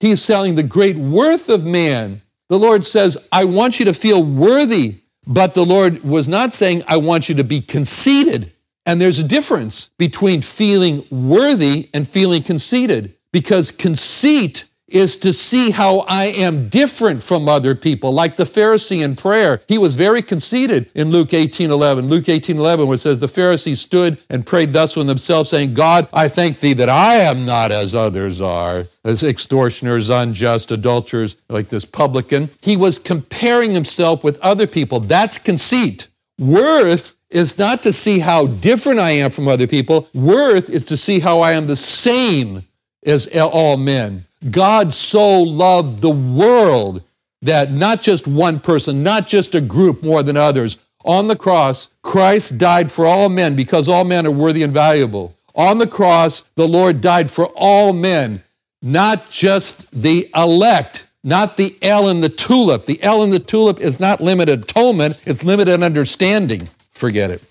He's 0.00 0.20
selling 0.20 0.56
the 0.56 0.64
great 0.64 0.96
worth 0.96 1.48
of 1.48 1.64
man. 1.64 2.20
The 2.48 2.58
Lord 2.58 2.84
says, 2.84 3.16
I 3.30 3.44
want 3.44 3.78
you 3.78 3.84
to 3.86 3.94
feel 3.94 4.22
worthy. 4.22 5.00
But 5.28 5.54
the 5.54 5.64
Lord 5.64 6.02
was 6.02 6.28
not 6.28 6.54
saying, 6.54 6.82
I 6.88 6.96
want 6.96 7.28
you 7.28 7.36
to 7.36 7.44
be 7.44 7.60
conceited. 7.60 8.52
And 8.86 9.00
there's 9.00 9.18
a 9.18 9.28
difference 9.28 9.90
between 9.98 10.40
feeling 10.40 11.04
worthy 11.10 11.90
and 11.92 12.08
feeling 12.08 12.42
conceited 12.42 13.14
because 13.32 13.70
conceit 13.70 14.64
is 14.88 15.16
to 15.18 15.32
see 15.32 15.70
how 15.70 16.00
I 16.00 16.26
am 16.26 16.68
different 16.68 17.22
from 17.22 17.48
other 17.48 17.74
people, 17.74 18.12
like 18.12 18.36
the 18.36 18.44
Pharisee 18.44 19.04
in 19.04 19.16
prayer. 19.16 19.60
He 19.68 19.78
was 19.78 19.96
very 19.96 20.22
conceited 20.22 20.90
in 20.94 21.10
Luke 21.10 21.34
18 21.34 21.70
11. 21.70 22.08
Luke 22.08 22.28
18 22.28 22.56
11, 22.56 22.86
where 22.86 22.94
it 22.96 23.00
says, 23.00 23.18
The 23.18 23.26
Pharisee 23.26 23.76
stood 23.76 24.18
and 24.30 24.46
prayed 24.46 24.72
thus 24.72 24.96
with 24.96 25.08
himself, 25.08 25.46
saying, 25.46 25.74
God, 25.74 26.08
I 26.12 26.28
thank 26.28 26.60
thee 26.60 26.72
that 26.74 26.88
I 26.88 27.16
am 27.16 27.44
not 27.44 27.70
as 27.70 27.94
others 27.94 28.40
are, 28.40 28.86
as 29.04 29.22
extortioners, 29.22 30.08
unjust, 30.08 30.72
adulterers, 30.72 31.36
like 31.48 31.68
this 31.68 31.84
publican. 31.84 32.50
He 32.62 32.76
was 32.76 32.98
comparing 32.98 33.74
himself 33.74 34.24
with 34.24 34.40
other 34.40 34.66
people. 34.66 35.00
That's 35.00 35.38
conceit. 35.38 36.08
Worth 36.38 37.16
is 37.30 37.58
not 37.58 37.82
to 37.82 37.92
see 37.92 38.20
how 38.20 38.46
different 38.46 39.00
I 39.00 39.10
am 39.10 39.30
from 39.30 39.48
other 39.48 39.66
people. 39.66 40.08
Worth 40.14 40.70
is 40.70 40.84
to 40.84 40.96
see 40.96 41.18
how 41.20 41.40
I 41.40 41.52
am 41.52 41.66
the 41.66 41.76
same 41.76 42.62
as 43.04 43.26
all 43.36 43.76
men. 43.76 44.24
God 44.50 44.94
so 44.94 45.42
loved 45.42 46.00
the 46.00 46.10
world 46.10 47.02
that 47.42 47.70
not 47.70 48.02
just 48.02 48.26
one 48.26 48.60
person, 48.60 49.02
not 49.02 49.26
just 49.26 49.54
a 49.54 49.60
group 49.60 50.02
more 50.02 50.22
than 50.22 50.36
others. 50.36 50.78
On 51.04 51.28
the 51.28 51.36
cross, 51.36 51.88
Christ 52.02 52.58
died 52.58 52.90
for 52.90 53.06
all 53.06 53.28
men 53.28 53.56
because 53.56 53.88
all 53.88 54.04
men 54.04 54.26
are 54.26 54.32
worthy 54.32 54.62
and 54.62 54.72
valuable. 54.72 55.34
On 55.54 55.78
the 55.78 55.86
cross, 55.86 56.42
the 56.54 56.68
Lord 56.68 57.00
died 57.00 57.30
for 57.30 57.46
all 57.56 57.92
men, 57.92 58.42
not 58.82 59.30
just 59.30 59.90
the 59.90 60.28
elect, 60.34 61.08
not 61.24 61.56
the 61.56 61.76
L 61.82 62.08
in 62.08 62.20
the 62.20 62.28
tulip. 62.28 62.86
The 62.86 63.02
L 63.02 63.22
in 63.22 63.30
the 63.30 63.38
tulip 63.38 63.80
is 63.80 63.98
not 63.98 64.20
limited 64.20 64.64
atonement, 64.64 65.20
it's 65.26 65.44
limited 65.44 65.82
understanding. 65.82 66.68
Forget 66.92 67.30
it. 67.30 67.42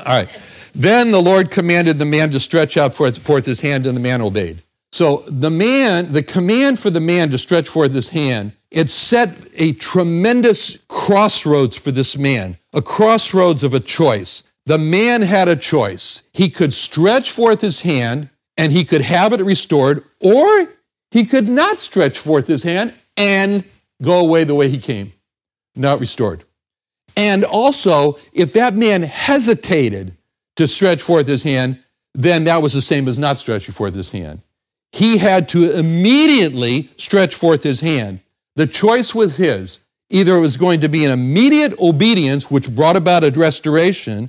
All 0.00 0.06
right. 0.06 0.28
Then 0.74 1.10
the 1.10 1.20
Lord 1.20 1.50
commanded 1.50 1.98
the 1.98 2.04
man 2.04 2.30
to 2.30 2.40
stretch 2.40 2.76
out 2.76 2.94
forth 2.94 3.44
his 3.44 3.60
hand, 3.60 3.86
and 3.86 3.96
the 3.96 4.00
man 4.00 4.22
obeyed. 4.22 4.62
So 4.92 5.24
the 5.26 5.50
man, 5.50 6.12
the 6.12 6.22
command 6.22 6.78
for 6.78 6.90
the 6.90 7.00
man 7.00 7.30
to 7.30 7.38
stretch 7.38 7.68
forth 7.68 7.94
his 7.94 8.10
hand, 8.10 8.52
it 8.70 8.90
set 8.90 9.36
a 9.54 9.72
tremendous 9.72 10.78
crossroads 10.88 11.76
for 11.76 11.90
this 11.90 12.16
man, 12.16 12.58
a 12.74 12.82
crossroads 12.82 13.64
of 13.64 13.72
a 13.72 13.80
choice. 13.80 14.42
The 14.66 14.78
man 14.78 15.22
had 15.22 15.48
a 15.48 15.56
choice. 15.56 16.22
He 16.34 16.50
could 16.50 16.74
stretch 16.74 17.30
forth 17.30 17.62
his 17.62 17.80
hand 17.80 18.28
and 18.58 18.70
he 18.70 18.84
could 18.84 19.00
have 19.00 19.32
it 19.32 19.40
restored, 19.40 20.04
or 20.20 20.68
he 21.10 21.24
could 21.24 21.48
not 21.48 21.80
stretch 21.80 22.18
forth 22.18 22.46
his 22.46 22.62
hand 22.62 22.92
and 23.16 23.64
go 24.02 24.20
away 24.20 24.44
the 24.44 24.54
way 24.54 24.68
he 24.68 24.78
came, 24.78 25.12
not 25.74 26.00
restored. 26.00 26.44
And 27.16 27.44
also, 27.44 28.18
if 28.34 28.52
that 28.52 28.74
man 28.74 29.02
hesitated 29.02 30.14
to 30.56 30.68
stretch 30.68 31.00
forth 31.00 31.26
his 31.26 31.42
hand, 31.42 31.82
then 32.14 32.44
that 32.44 32.60
was 32.60 32.74
the 32.74 32.82
same 32.82 33.08
as 33.08 33.18
not 33.18 33.38
stretching 33.38 33.72
forth 33.72 33.94
his 33.94 34.10
hand 34.10 34.42
he 34.92 35.18
had 35.18 35.48
to 35.48 35.76
immediately 35.78 36.90
stretch 36.96 37.34
forth 37.34 37.62
his 37.62 37.80
hand. 37.80 38.20
The 38.56 38.66
choice 38.66 39.14
was 39.14 39.38
his. 39.38 39.80
Either 40.10 40.36
it 40.36 40.40
was 40.40 40.58
going 40.58 40.80
to 40.80 40.88
be 40.88 41.06
an 41.06 41.10
immediate 41.10 41.78
obedience, 41.80 42.50
which 42.50 42.70
brought 42.74 42.96
about 42.96 43.24
a 43.24 43.30
restoration, 43.30 44.28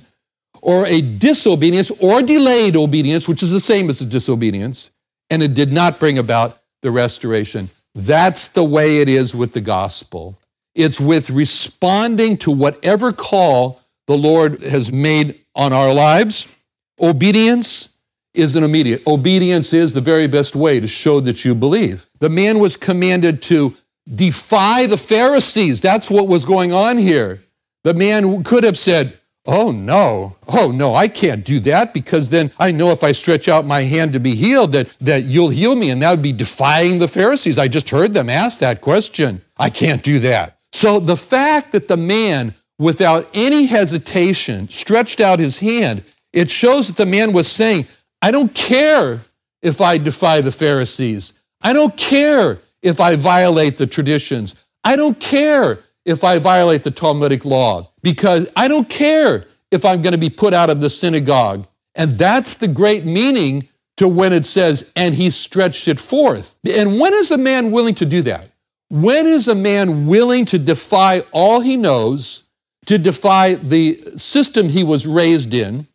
or 0.62 0.86
a 0.86 1.02
disobedience 1.02 1.90
or 2.00 2.22
delayed 2.22 2.74
obedience, 2.74 3.28
which 3.28 3.42
is 3.42 3.52
the 3.52 3.60
same 3.60 3.90
as 3.90 4.00
a 4.00 4.06
disobedience, 4.06 4.90
and 5.28 5.42
it 5.42 5.52
did 5.52 5.70
not 5.70 6.00
bring 6.00 6.16
about 6.16 6.58
the 6.80 6.90
restoration. 6.90 7.68
That's 7.94 8.48
the 8.48 8.64
way 8.64 9.00
it 9.00 9.08
is 9.10 9.34
with 9.34 9.52
the 9.52 9.60
gospel. 9.60 10.38
It's 10.74 10.98
with 10.98 11.28
responding 11.28 12.38
to 12.38 12.50
whatever 12.50 13.12
call 13.12 13.80
the 14.06 14.16
Lord 14.16 14.62
has 14.62 14.90
made 14.90 15.38
on 15.54 15.72
our 15.74 15.92
lives, 15.92 16.58
obedience, 16.98 17.90
is 18.34 18.56
an 18.56 18.64
immediate. 18.64 19.06
Obedience 19.06 19.72
is 19.72 19.94
the 19.94 20.00
very 20.00 20.26
best 20.26 20.56
way 20.56 20.80
to 20.80 20.86
show 20.86 21.20
that 21.20 21.44
you 21.44 21.54
believe. 21.54 22.08
The 22.18 22.30
man 22.30 22.58
was 22.58 22.76
commanded 22.76 23.40
to 23.42 23.74
defy 24.12 24.86
the 24.86 24.96
Pharisees. 24.96 25.80
That's 25.80 26.10
what 26.10 26.28
was 26.28 26.44
going 26.44 26.72
on 26.72 26.98
here. 26.98 27.40
The 27.84 27.94
man 27.94 28.42
could 28.44 28.64
have 28.64 28.78
said, 28.78 29.18
Oh 29.46 29.70
no, 29.70 30.36
oh 30.48 30.70
no, 30.70 30.94
I 30.94 31.06
can't 31.06 31.44
do 31.44 31.60
that 31.60 31.92
because 31.92 32.30
then 32.30 32.50
I 32.58 32.70
know 32.70 32.90
if 32.92 33.04
I 33.04 33.12
stretch 33.12 33.46
out 33.46 33.66
my 33.66 33.82
hand 33.82 34.14
to 34.14 34.20
be 34.20 34.34
healed 34.34 34.72
that, 34.72 34.88
that 35.00 35.24
you'll 35.24 35.50
heal 35.50 35.76
me, 35.76 35.90
and 35.90 36.00
that 36.00 36.12
would 36.12 36.22
be 36.22 36.32
defying 36.32 36.98
the 36.98 37.08
Pharisees. 37.08 37.58
I 37.58 37.68
just 37.68 37.90
heard 37.90 38.14
them 38.14 38.30
ask 38.30 38.60
that 38.60 38.80
question. 38.80 39.42
I 39.58 39.68
can't 39.68 40.02
do 40.02 40.18
that. 40.20 40.58
So 40.72 40.98
the 40.98 41.16
fact 41.16 41.72
that 41.72 41.88
the 41.88 41.98
man, 41.98 42.54
without 42.78 43.28
any 43.34 43.66
hesitation, 43.66 44.66
stretched 44.70 45.20
out 45.20 45.38
his 45.38 45.58
hand, 45.58 46.04
it 46.32 46.50
shows 46.50 46.88
that 46.88 46.96
the 46.96 47.06
man 47.06 47.34
was 47.34 47.46
saying, 47.46 47.86
I 48.24 48.30
don't 48.30 48.54
care 48.54 49.20
if 49.60 49.82
I 49.82 49.98
defy 49.98 50.40
the 50.40 50.50
Pharisees. 50.50 51.34
I 51.60 51.74
don't 51.74 51.94
care 51.94 52.58
if 52.80 52.98
I 52.98 53.16
violate 53.16 53.76
the 53.76 53.86
traditions. 53.86 54.54
I 54.82 54.96
don't 54.96 55.20
care 55.20 55.80
if 56.06 56.24
I 56.24 56.38
violate 56.38 56.84
the 56.84 56.90
Talmudic 56.90 57.44
law 57.44 57.90
because 58.02 58.50
I 58.56 58.66
don't 58.66 58.88
care 58.88 59.44
if 59.70 59.84
I'm 59.84 60.00
going 60.00 60.14
to 60.14 60.18
be 60.18 60.30
put 60.30 60.54
out 60.54 60.70
of 60.70 60.80
the 60.80 60.88
synagogue. 60.88 61.66
And 61.96 62.12
that's 62.12 62.54
the 62.54 62.66
great 62.66 63.04
meaning 63.04 63.68
to 63.98 64.08
when 64.08 64.32
it 64.32 64.46
says, 64.46 64.90
and 64.96 65.14
he 65.14 65.28
stretched 65.28 65.86
it 65.86 66.00
forth. 66.00 66.56
And 66.66 66.98
when 66.98 67.12
is 67.12 67.30
a 67.30 67.36
man 67.36 67.72
willing 67.72 67.94
to 67.96 68.06
do 68.06 68.22
that? 68.22 68.48
When 68.88 69.26
is 69.26 69.48
a 69.48 69.54
man 69.54 70.06
willing 70.06 70.46
to 70.46 70.58
defy 70.58 71.20
all 71.30 71.60
he 71.60 71.76
knows, 71.76 72.44
to 72.86 72.96
defy 72.96 73.56
the 73.56 74.00
system 74.16 74.70
he 74.70 74.82
was 74.82 75.06
raised 75.06 75.52
in, 75.52 75.86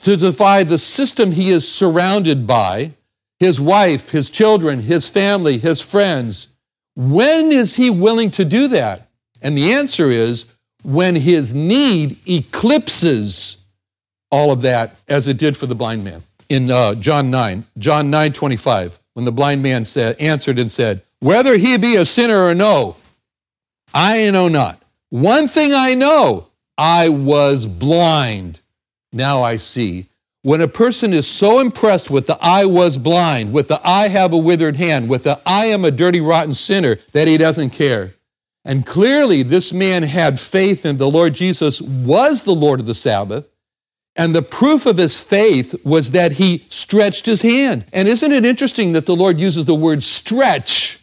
to 0.00 0.16
defy 0.16 0.64
the 0.64 0.78
system 0.78 1.32
he 1.32 1.50
is 1.50 1.70
surrounded 1.70 2.46
by, 2.46 2.92
his 3.38 3.60
wife, 3.60 4.10
his 4.10 4.30
children, 4.30 4.80
his 4.80 5.08
family, 5.08 5.58
his 5.58 5.80
friends. 5.80 6.48
When 6.96 7.52
is 7.52 7.76
he 7.76 7.90
willing 7.90 8.30
to 8.32 8.44
do 8.44 8.68
that? 8.68 9.08
And 9.42 9.56
the 9.56 9.72
answer 9.72 10.10
is 10.10 10.46
when 10.82 11.14
his 11.14 11.54
need 11.54 12.18
eclipses 12.28 13.64
all 14.30 14.50
of 14.50 14.62
that, 14.62 14.96
as 15.08 15.28
it 15.28 15.38
did 15.38 15.56
for 15.56 15.66
the 15.66 15.74
blind 15.74 16.04
man. 16.04 16.22
In 16.48 16.70
uh, 16.70 16.94
John 16.94 17.30
9, 17.30 17.64
John 17.78 18.10
9 18.10 18.32
25, 18.32 18.98
when 19.14 19.24
the 19.24 19.32
blind 19.32 19.62
man 19.62 19.84
said, 19.84 20.20
answered 20.20 20.58
and 20.58 20.70
said, 20.70 21.02
Whether 21.20 21.56
he 21.56 21.78
be 21.78 21.96
a 21.96 22.04
sinner 22.04 22.46
or 22.46 22.54
no, 22.54 22.96
I 23.94 24.30
know 24.30 24.48
not. 24.48 24.82
One 25.10 25.48
thing 25.48 25.72
I 25.72 25.94
know, 25.94 26.48
I 26.76 27.08
was 27.08 27.66
blind 27.66 28.60
now 29.12 29.42
I 29.42 29.56
see. 29.56 30.08
When 30.42 30.60
a 30.60 30.68
person 30.68 31.12
is 31.12 31.26
so 31.26 31.60
impressed 31.60 32.10
with 32.10 32.26
the 32.26 32.38
I 32.40 32.64
was 32.64 32.96
blind, 32.96 33.52
with 33.52 33.68
the 33.68 33.80
I 33.84 34.08
have 34.08 34.32
a 34.32 34.38
withered 34.38 34.76
hand, 34.76 35.08
with 35.08 35.24
the 35.24 35.40
I 35.44 35.66
am 35.66 35.84
a 35.84 35.90
dirty, 35.90 36.20
rotten 36.20 36.54
sinner, 36.54 36.96
that 37.12 37.28
he 37.28 37.36
doesn't 37.36 37.70
care. 37.70 38.14
And 38.64 38.86
clearly, 38.86 39.42
this 39.42 39.72
man 39.72 40.02
had 40.02 40.38
faith 40.38 40.86
in 40.86 40.98
the 40.98 41.10
Lord 41.10 41.34
Jesus 41.34 41.80
was 41.80 42.44
the 42.44 42.54
Lord 42.54 42.80
of 42.80 42.86
the 42.86 42.94
Sabbath. 42.94 43.48
And 44.14 44.34
the 44.34 44.42
proof 44.42 44.86
of 44.86 44.96
his 44.96 45.20
faith 45.20 45.74
was 45.84 46.10
that 46.10 46.32
he 46.32 46.64
stretched 46.68 47.26
his 47.26 47.42
hand. 47.42 47.84
And 47.92 48.08
isn't 48.08 48.32
it 48.32 48.44
interesting 48.44 48.92
that 48.92 49.06
the 49.06 49.16
Lord 49.16 49.38
uses 49.38 49.64
the 49.64 49.74
word 49.74 50.02
stretch? 50.02 51.00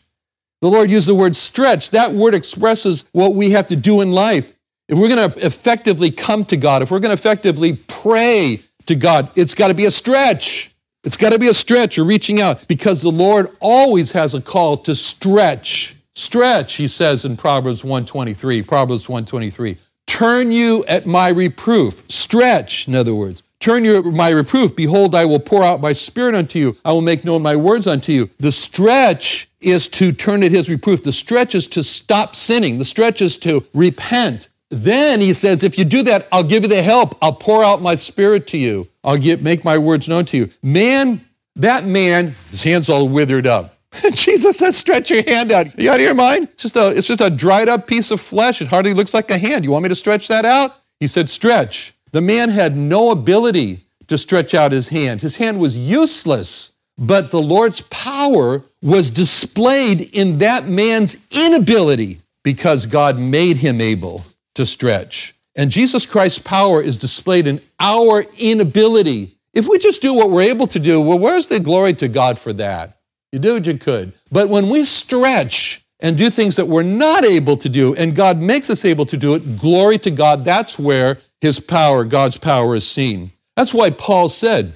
The 0.61 0.69
Lord 0.69 0.89
used 0.89 1.07
the 1.07 1.15
word 1.15 1.35
stretch. 1.35 1.91
That 1.91 2.13
word 2.13 2.33
expresses 2.33 3.05
what 3.11 3.35
we 3.35 3.51
have 3.51 3.67
to 3.67 3.75
do 3.75 4.01
in 4.01 4.11
life. 4.11 4.54
If 4.87 4.99
we're 4.99 5.09
going 5.09 5.31
to 5.31 5.45
effectively 5.45 6.11
come 6.11 6.45
to 6.45 6.57
God, 6.57 6.83
if 6.83 6.91
we're 6.91 6.99
going 6.99 7.15
to 7.15 7.19
effectively 7.19 7.73
pray 7.87 8.61
to 8.85 8.95
God, 8.95 9.29
it's 9.35 9.55
got 9.55 9.69
to 9.69 9.73
be 9.73 9.85
a 9.85 9.91
stretch. 9.91 10.75
It's 11.03 11.17
got 11.17 11.31
to 11.31 11.39
be 11.39 11.47
a 11.47 11.53
stretch. 11.53 11.97
You're 11.97 12.05
reaching 12.05 12.39
out 12.39 12.67
because 12.67 13.01
the 13.01 13.11
Lord 13.11 13.47
always 13.59 14.11
has 14.11 14.35
a 14.35 14.41
call 14.41 14.77
to 14.77 14.95
stretch. 14.95 15.95
Stretch, 16.13 16.75
he 16.75 16.87
says 16.87 17.25
in 17.25 17.35
Proverbs 17.35 17.83
123, 17.83 18.61
Proverbs 18.61 19.09
123. 19.09 19.77
turn 20.05 20.51
you 20.51 20.85
at 20.87 21.05
my 21.05 21.29
reproof. 21.29 22.03
Stretch, 22.09 22.87
in 22.87 22.95
other 22.95 23.13
words. 23.13 23.43
Turn 23.59 23.83
you 23.83 23.97
at 23.97 24.05
my 24.05 24.29
reproof. 24.29 24.75
Behold, 24.75 25.15
I 25.15 25.25
will 25.25 25.39
pour 25.39 25.63
out 25.63 25.81
my 25.81 25.93
spirit 25.93 26.35
unto 26.35 26.59
you. 26.59 26.77
I 26.85 26.91
will 26.91 27.01
make 27.01 27.25
known 27.25 27.41
my 27.41 27.55
words 27.55 27.87
unto 27.87 28.11
you. 28.11 28.29
The 28.37 28.51
stretch 28.51 29.49
is 29.61 29.87
to 29.89 30.11
turn 30.11 30.43
at 30.43 30.51
his 30.51 30.69
reproof. 30.69 31.01
The 31.01 31.11
stretch 31.11 31.55
is 31.55 31.65
to 31.67 31.83
stop 31.83 32.35
sinning. 32.35 32.77
The 32.77 32.85
stretch 32.85 33.21
is 33.21 33.37
to 33.39 33.65
repent. 33.73 34.49
Then 34.75 35.21
he 35.21 35.33
says, 35.33 35.63
if 35.63 35.77
you 35.77 35.85
do 35.85 36.03
that, 36.03 36.27
I'll 36.33 36.43
give 36.43 36.63
you 36.63 36.69
the 36.69 36.83
help. 36.83 37.17
I'll 37.21 37.31
pour 37.31 37.63
out 37.63 37.81
my 37.81 37.95
spirit 37.95 38.45
to 38.47 38.57
you. 38.57 38.89
I'll 39.05 39.17
get, 39.17 39.41
make 39.41 39.63
my 39.63 39.77
words 39.77 40.09
known 40.09 40.25
to 40.25 40.38
you. 40.38 40.49
Man, 40.61 41.25
that 41.55 41.85
man, 41.85 42.35
his 42.49 42.61
hand's 42.61 42.89
all 42.89 43.07
withered 43.07 43.47
up. 43.47 43.77
Jesus 44.13 44.57
says, 44.57 44.75
stretch 44.75 45.09
your 45.09 45.23
hand 45.23 45.53
out. 45.53 45.79
You 45.79 45.89
out 45.89 45.95
of 45.95 46.01
your 46.01 46.13
mind? 46.13 46.49
It's 46.51 46.63
just, 46.63 46.75
a, 46.75 46.89
it's 46.89 47.07
just 47.07 47.21
a 47.21 47.29
dried 47.29 47.69
up 47.69 47.88
piece 47.88 48.11
of 48.11 48.19
flesh. 48.19 48.61
It 48.61 48.67
hardly 48.67 48.93
looks 48.93 49.13
like 49.13 49.31
a 49.31 49.38
hand. 49.38 49.63
You 49.63 49.71
want 49.71 49.83
me 49.83 49.89
to 49.89 49.95
stretch 49.95 50.27
that 50.27 50.43
out? 50.43 50.71
He 50.99 51.07
said, 51.07 51.29
stretch. 51.29 51.93
The 52.11 52.21
man 52.21 52.49
had 52.49 52.75
no 52.75 53.11
ability 53.11 53.79
to 54.07 54.17
stretch 54.17 54.53
out 54.53 54.73
his 54.73 54.89
hand. 54.89 55.21
His 55.21 55.38
hand 55.38 55.57
was 55.57 55.77
useless, 55.77 56.73
but 56.97 57.31
the 57.31 57.41
Lord's 57.41 57.79
power 57.79 58.61
was 58.81 59.09
displayed 59.09 60.01
in 60.13 60.39
that 60.39 60.67
man's 60.67 61.25
inability 61.31 62.21
because 62.43 62.85
God 62.85 63.17
made 63.17 63.55
him 63.55 63.79
able 63.79 64.25
to 64.55 64.65
stretch. 64.65 65.35
And 65.55 65.71
Jesus 65.71 66.05
Christ's 66.05 66.39
power 66.39 66.81
is 66.81 66.97
displayed 66.97 67.47
in 67.47 67.61
our 67.79 68.25
inability. 68.37 69.37
If 69.53 69.67
we 69.69 69.77
just 69.77 70.01
do 70.01 70.13
what 70.13 70.31
we're 70.31 70.41
able 70.41 70.67
to 70.67 70.79
do, 70.79 70.99
well, 70.99 71.19
where's 71.19 71.47
the 71.47 71.61
glory 71.61 71.93
to 71.93 72.09
God 72.09 72.37
for 72.37 72.51
that? 72.53 72.97
You 73.31 73.39
do 73.39 73.53
what 73.53 73.65
you 73.65 73.77
could. 73.77 74.13
But 74.31 74.49
when 74.49 74.67
we 74.67 74.83
stretch 74.83 75.85
and 76.01 76.17
do 76.17 76.29
things 76.29 76.57
that 76.57 76.67
we're 76.67 76.83
not 76.83 77.23
able 77.23 77.55
to 77.57 77.69
do, 77.69 77.95
and 77.95 78.15
God 78.15 78.37
makes 78.37 78.69
us 78.69 78.83
able 78.83 79.05
to 79.05 79.17
do 79.17 79.35
it, 79.35 79.57
glory 79.57 79.97
to 79.99 80.11
God, 80.11 80.43
that's 80.43 80.77
where 80.77 81.19
his 81.39 81.59
power, 81.59 82.03
God's 82.03 82.37
power, 82.37 82.75
is 82.75 82.87
seen. 82.87 83.31
That's 83.55 83.73
why 83.73 83.91
Paul 83.91 84.27
said, 84.27 84.73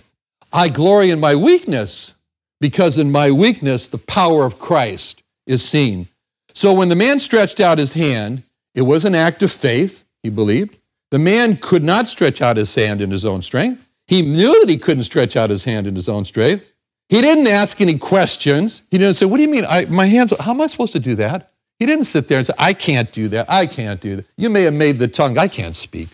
I 0.53 0.69
glory 0.69 1.11
in 1.11 1.19
my 1.19 1.35
weakness, 1.35 2.15
because 2.61 2.97
in 2.97 3.11
my 3.11 3.31
weakness, 3.31 3.89
the 3.89 3.97
power 3.97 4.45
of 4.45 4.59
Christ 4.59 5.23
is 5.45 5.63
seen. 5.63 6.07
So 6.53 6.73
when 6.73 6.89
the 6.89 6.95
man 6.95 7.19
stretched 7.19 7.59
out 7.59 7.77
his 7.77 7.93
hand, 7.93 8.43
it 8.75 8.83
was 8.83 9.05
an 9.05 9.15
act 9.15 9.43
of 9.43 9.51
faith, 9.51 10.05
he 10.23 10.29
believed. 10.29 10.77
The 11.11 11.19
man 11.19 11.57
could 11.57 11.83
not 11.83 12.07
stretch 12.07 12.41
out 12.41 12.57
his 12.57 12.73
hand 12.75 13.01
in 13.01 13.11
his 13.11 13.25
own 13.25 13.41
strength. 13.41 13.85
He 14.07 14.21
knew 14.21 14.59
that 14.59 14.69
he 14.69 14.77
couldn't 14.77 15.03
stretch 15.03 15.35
out 15.35 15.49
his 15.49 15.63
hand 15.63 15.87
in 15.87 15.95
his 15.95 16.09
own 16.09 16.25
strength. 16.25 16.71
He 17.09 17.21
didn't 17.21 17.47
ask 17.47 17.81
any 17.81 17.97
questions. 17.97 18.83
He 18.91 18.97
didn't 18.97 19.15
say, 19.15 19.25
What 19.25 19.37
do 19.37 19.43
you 19.43 19.49
mean? 19.49 19.65
I, 19.67 19.85
my 19.85 20.05
hands, 20.05 20.33
how 20.39 20.51
am 20.51 20.61
I 20.61 20.67
supposed 20.67 20.93
to 20.93 20.99
do 20.99 21.15
that? 21.15 21.51
He 21.79 21.85
didn't 21.85 22.05
sit 22.05 22.27
there 22.27 22.37
and 22.37 22.45
say, 22.45 22.53
I 22.59 22.73
can't 22.73 23.11
do 23.11 23.27
that. 23.29 23.49
I 23.49 23.65
can't 23.65 23.99
do 23.99 24.17
that. 24.17 24.25
You 24.37 24.49
may 24.49 24.63
have 24.63 24.73
made 24.73 24.99
the 24.99 25.07
tongue. 25.07 25.37
I 25.37 25.47
can't 25.47 25.75
speak 25.75 26.09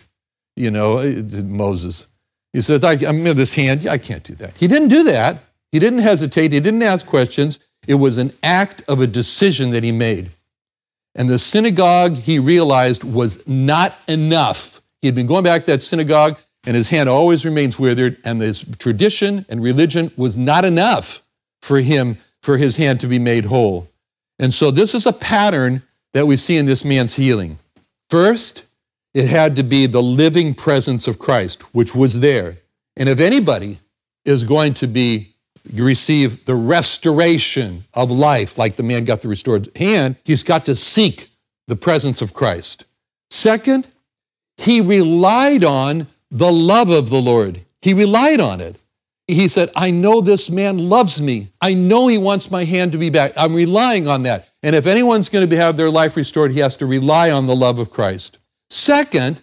you 0.56 0.72
know, 0.72 1.00
uh, 1.00 1.22
Moses. 1.44 2.08
He 2.54 2.62
says, 2.62 2.84
I, 2.84 2.94
am 2.94 3.26
in 3.28 3.36
this 3.36 3.54
hand. 3.54 3.88
I 3.88 3.98
can't 3.98 4.24
do 4.24 4.34
that. 4.36 4.56
He 4.56 4.68
didn't 4.68 4.88
do 4.88 5.04
that. 5.04 5.44
He 5.72 5.80
didn't 5.80 6.00
hesitate. 6.00 6.54
He 6.54 6.60
didn't 6.60 6.84
ask 6.84 7.06
questions. 7.06 7.60
It 7.88 7.96
was 7.96 8.18
an 8.18 8.32
act 8.44 8.82
of 8.88 9.02
a 9.02 9.08
decision 9.08 9.72
that 9.72 9.84
he 9.84 9.92
made. 9.92 10.32
And 11.16 11.30
the 11.30 11.40
synagogue, 11.40 12.18
he 12.18 12.40
realized, 12.40 13.04
was 13.04 13.46
not 13.48 13.96
enough. 14.08 14.82
He 15.02 15.08
had 15.08 15.16
been 15.16 15.28
going 15.28 15.44
back 15.44 15.62
to 15.62 15.72
that 15.72 15.82
synagogue, 15.82 16.38
and 16.66 16.76
his 16.76 16.90
hand 16.90 17.08
always 17.08 17.46
remains 17.46 17.80
withered, 17.80 18.18
and 18.26 18.42
this 18.42 18.66
tradition 18.80 19.46
and 19.50 19.64
religion 19.64 20.12
was 20.18 20.38
not 20.38 20.66
enough 20.66 21.24
for 21.62 21.80
him, 21.80 22.18
for 22.42 22.58
his 22.58 22.76
hand 22.76 23.00
to 23.00 23.08
be 23.08 23.20
made 23.20 23.46
whole. 23.46 23.88
And 24.40 24.54
so 24.54 24.72
this 24.72 24.94
is 24.94 25.06
a 25.06 25.14
pattern 25.14 25.82
that 26.14 26.26
we 26.26 26.38
see 26.38 26.58
in 26.58 26.66
this 26.66 26.84
man's 26.84 27.16
healing. 27.16 27.58
First, 28.10 28.66
it 29.14 29.30
had 29.30 29.56
to 29.56 29.64
be 29.64 29.88
the 29.88 30.04
living 30.04 30.54
presence 30.54 31.08
of 31.08 31.20
Christ, 31.20 31.64
which 31.74 31.96
was 31.96 32.20
there. 32.20 32.58
And 32.98 33.08
if 33.08 33.20
anybody 33.20 33.80
is 34.26 34.44
going 34.44 34.74
to 34.76 34.88
be 34.88 35.35
receive 35.74 36.46
the 36.46 36.56
restoration 36.56 37.84
of 37.94 38.12
life, 38.12 38.58
like 38.58 38.76
the 38.76 38.84
man 38.84 39.06
got 39.06 39.22
the 39.22 39.28
restored 39.28 39.70
hand, 39.76 40.16
he's 40.24 40.44
got 40.44 40.66
to 40.66 40.76
seek 40.76 41.30
the 41.68 41.76
presence 41.76 42.22
of 42.22 42.34
Christ. 42.34 42.86
Second, 43.30 43.88
he 44.58 44.82
relied 44.82 45.64
on 45.64 46.08
the 46.32 46.52
love 46.52 46.90
of 46.90 47.10
the 47.10 47.22
Lord. 47.22 47.62
He 47.82 47.94
relied 47.94 48.40
on 48.40 48.62
it. 48.62 48.78
He 49.28 49.48
said, 49.48 49.70
I 49.76 49.90
know 49.90 50.22
this 50.22 50.52
man 50.52 50.78
loves 50.78 51.22
me. 51.22 51.50
I 51.60 51.74
know 51.74 52.08
he 52.08 52.20
wants 52.20 52.52
my 52.52 52.64
hand 52.64 52.92
to 52.92 53.00
be 53.00 53.10
back. 53.10 53.34
I'm 53.36 53.56
relying 53.56 54.08
on 54.08 54.24
that. 54.24 54.50
And 54.62 54.76
if 54.76 54.86
anyone's 54.86 55.30
going 55.30 55.50
to 55.50 55.56
have 55.58 55.78
their 55.78 55.90
life 55.90 56.16
restored, 56.16 56.52
he 56.52 56.60
has 56.60 56.78
to 56.78 56.86
rely 56.86 57.32
on 57.32 57.48
the 57.48 57.56
love 57.56 57.80
of 57.80 57.90
Christ. 57.90 58.38
Second, 58.70 59.42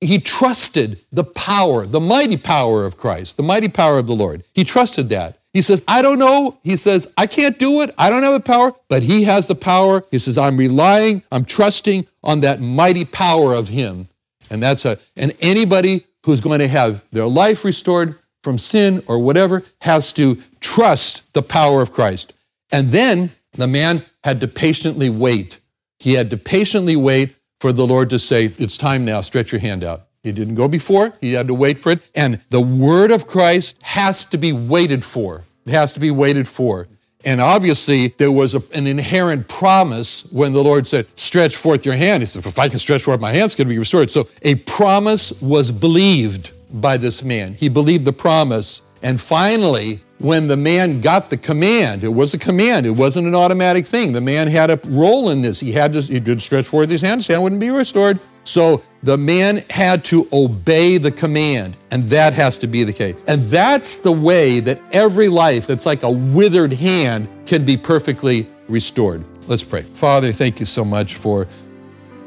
he 0.00 0.18
trusted 0.18 1.04
the 1.12 1.24
power, 1.24 1.86
the 1.86 2.00
mighty 2.00 2.36
power 2.36 2.84
of 2.84 2.96
Christ, 2.96 3.36
the 3.36 3.42
mighty 3.42 3.68
power 3.68 3.98
of 3.98 4.06
the 4.06 4.14
Lord. 4.14 4.42
He 4.52 4.64
trusted 4.64 5.08
that. 5.10 5.39
He 5.52 5.62
says, 5.62 5.82
I 5.88 6.00
don't 6.00 6.18
know. 6.18 6.58
He 6.62 6.76
says, 6.76 7.08
I 7.16 7.26
can't 7.26 7.58
do 7.58 7.82
it. 7.82 7.90
I 7.98 8.08
don't 8.08 8.22
have 8.22 8.34
the 8.34 8.40
power, 8.40 8.72
but 8.88 9.02
he 9.02 9.24
has 9.24 9.46
the 9.46 9.56
power. 9.56 10.04
He 10.10 10.18
says, 10.18 10.38
I'm 10.38 10.56
relying, 10.56 11.22
I'm 11.32 11.44
trusting 11.44 12.06
on 12.22 12.40
that 12.40 12.60
mighty 12.60 13.04
power 13.04 13.54
of 13.54 13.68
him. 13.68 14.08
And 14.50 14.62
that's 14.62 14.84
a, 14.84 14.98
and 15.16 15.32
anybody 15.40 16.06
who's 16.24 16.40
going 16.40 16.60
to 16.60 16.68
have 16.68 17.02
their 17.10 17.26
life 17.26 17.64
restored 17.64 18.16
from 18.42 18.58
sin 18.58 19.02
or 19.06 19.18
whatever 19.18 19.62
has 19.80 20.12
to 20.14 20.38
trust 20.60 21.32
the 21.34 21.42
power 21.42 21.82
of 21.82 21.92
Christ. 21.92 22.32
And 22.72 22.90
then 22.90 23.30
the 23.52 23.66
man 23.66 24.04
had 24.22 24.40
to 24.40 24.48
patiently 24.48 25.10
wait. 25.10 25.60
He 25.98 26.12
had 26.12 26.30
to 26.30 26.36
patiently 26.36 26.96
wait 26.96 27.34
for 27.60 27.72
the 27.72 27.86
Lord 27.86 28.10
to 28.10 28.18
say, 28.18 28.52
It's 28.58 28.76
time 28.76 29.04
now, 29.04 29.20
stretch 29.20 29.52
your 29.52 29.60
hand 29.60 29.84
out. 29.84 30.06
He 30.22 30.32
didn't 30.32 30.54
go 30.54 30.68
before, 30.68 31.14
he 31.20 31.32
had 31.32 31.48
to 31.48 31.54
wait 31.54 31.78
for 31.78 31.92
it. 31.92 32.10
And 32.14 32.40
the 32.50 32.60
word 32.60 33.10
of 33.10 33.26
Christ 33.26 33.76
has 33.82 34.24
to 34.26 34.38
be 34.38 34.52
waited 34.52 35.04
for. 35.04 35.44
It 35.66 35.72
has 35.72 35.92
to 35.94 36.00
be 36.00 36.10
waited 36.10 36.46
for. 36.46 36.88
And 37.24 37.40
obviously, 37.40 38.08
there 38.08 38.32
was 38.32 38.54
a, 38.54 38.62
an 38.74 38.86
inherent 38.86 39.48
promise 39.48 40.24
when 40.32 40.52
the 40.52 40.62
Lord 40.62 40.86
said, 40.86 41.06
Stretch 41.18 41.56
forth 41.56 41.84
your 41.84 41.94
hand. 41.94 42.22
He 42.22 42.26
said, 42.26 42.44
If 42.44 42.58
I 42.58 42.68
can 42.68 42.78
stretch 42.78 43.02
forth 43.02 43.20
my 43.20 43.32
hand, 43.32 43.44
it's 43.46 43.54
going 43.54 43.68
to 43.68 43.74
be 43.74 43.78
restored. 43.78 44.10
So 44.10 44.28
a 44.42 44.54
promise 44.56 45.40
was 45.42 45.70
believed 45.70 46.52
by 46.72 46.96
this 46.96 47.22
man. 47.22 47.54
He 47.54 47.68
believed 47.68 48.04
the 48.04 48.12
promise. 48.12 48.82
And 49.02 49.20
finally, 49.20 50.00
when 50.18 50.48
the 50.48 50.56
man 50.56 51.00
got 51.00 51.30
the 51.30 51.36
command, 51.36 52.04
it 52.04 52.08
was 52.08 52.34
a 52.34 52.38
command, 52.38 52.86
it 52.86 52.90
wasn't 52.90 53.26
an 53.26 53.34
automatic 53.34 53.86
thing. 53.86 54.12
The 54.12 54.20
man 54.20 54.48
had 54.48 54.70
a 54.70 54.78
role 54.86 55.30
in 55.30 55.40
this. 55.40 55.60
He 55.60 55.72
had 55.72 55.94
to, 55.94 56.02
he 56.02 56.20
did 56.20 56.40
stretch 56.42 56.66
forth 56.66 56.90
his 56.90 57.00
hand, 57.00 57.20
his 57.20 57.26
hand 57.26 57.42
wouldn't 57.42 57.60
be 57.60 57.70
restored. 57.70 58.20
So 58.44 58.82
the 59.02 59.18
man 59.18 59.62
had 59.70 60.04
to 60.06 60.28
obey 60.32 60.98
the 60.98 61.10
command, 61.10 61.76
and 61.90 62.04
that 62.04 62.32
has 62.34 62.58
to 62.58 62.66
be 62.66 62.84
the 62.84 62.92
case. 62.92 63.14
And 63.26 63.42
that's 63.44 63.98
the 63.98 64.12
way 64.12 64.60
that 64.60 64.80
every 64.92 65.28
life 65.28 65.66
that's 65.66 65.86
like 65.86 66.02
a 66.02 66.10
withered 66.10 66.72
hand 66.72 67.28
can 67.46 67.64
be 67.64 67.76
perfectly 67.76 68.48
restored. 68.68 69.24
Let's 69.46 69.64
pray. 69.64 69.82
Father, 69.82 70.32
thank 70.32 70.60
you 70.60 70.66
so 70.66 70.84
much 70.84 71.14
for 71.14 71.46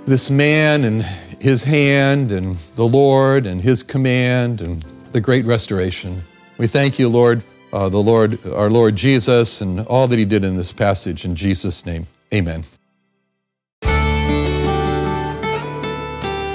this 0.06 0.30
man 0.30 0.84
and 0.84 1.04
his 1.40 1.64
hand, 1.64 2.32
and 2.32 2.56
the 2.76 2.88
Lord 2.88 3.46
and 3.46 3.62
his 3.62 3.84
command, 3.84 4.62
and 4.62 4.82
the 5.12 5.22
great 5.22 5.46
restoration. 5.46 6.22
We 6.58 6.68
thank 6.68 6.98
you, 7.00 7.10
Lord 7.10 7.44
uh, 7.74 7.90
the 7.90 7.98
Lord, 7.98 8.46
our 8.46 8.70
Lord 8.70 8.96
Jesus, 8.96 9.60
and 9.62 9.82
all 9.88 10.08
that 10.08 10.20
He 10.20 10.26
did 10.26 10.46
in 10.46 10.56
this 10.56 10.72
passage. 10.72 11.26
In 11.26 11.36
Jesus' 11.36 11.86
name, 11.86 12.06
Amen. 12.34 12.64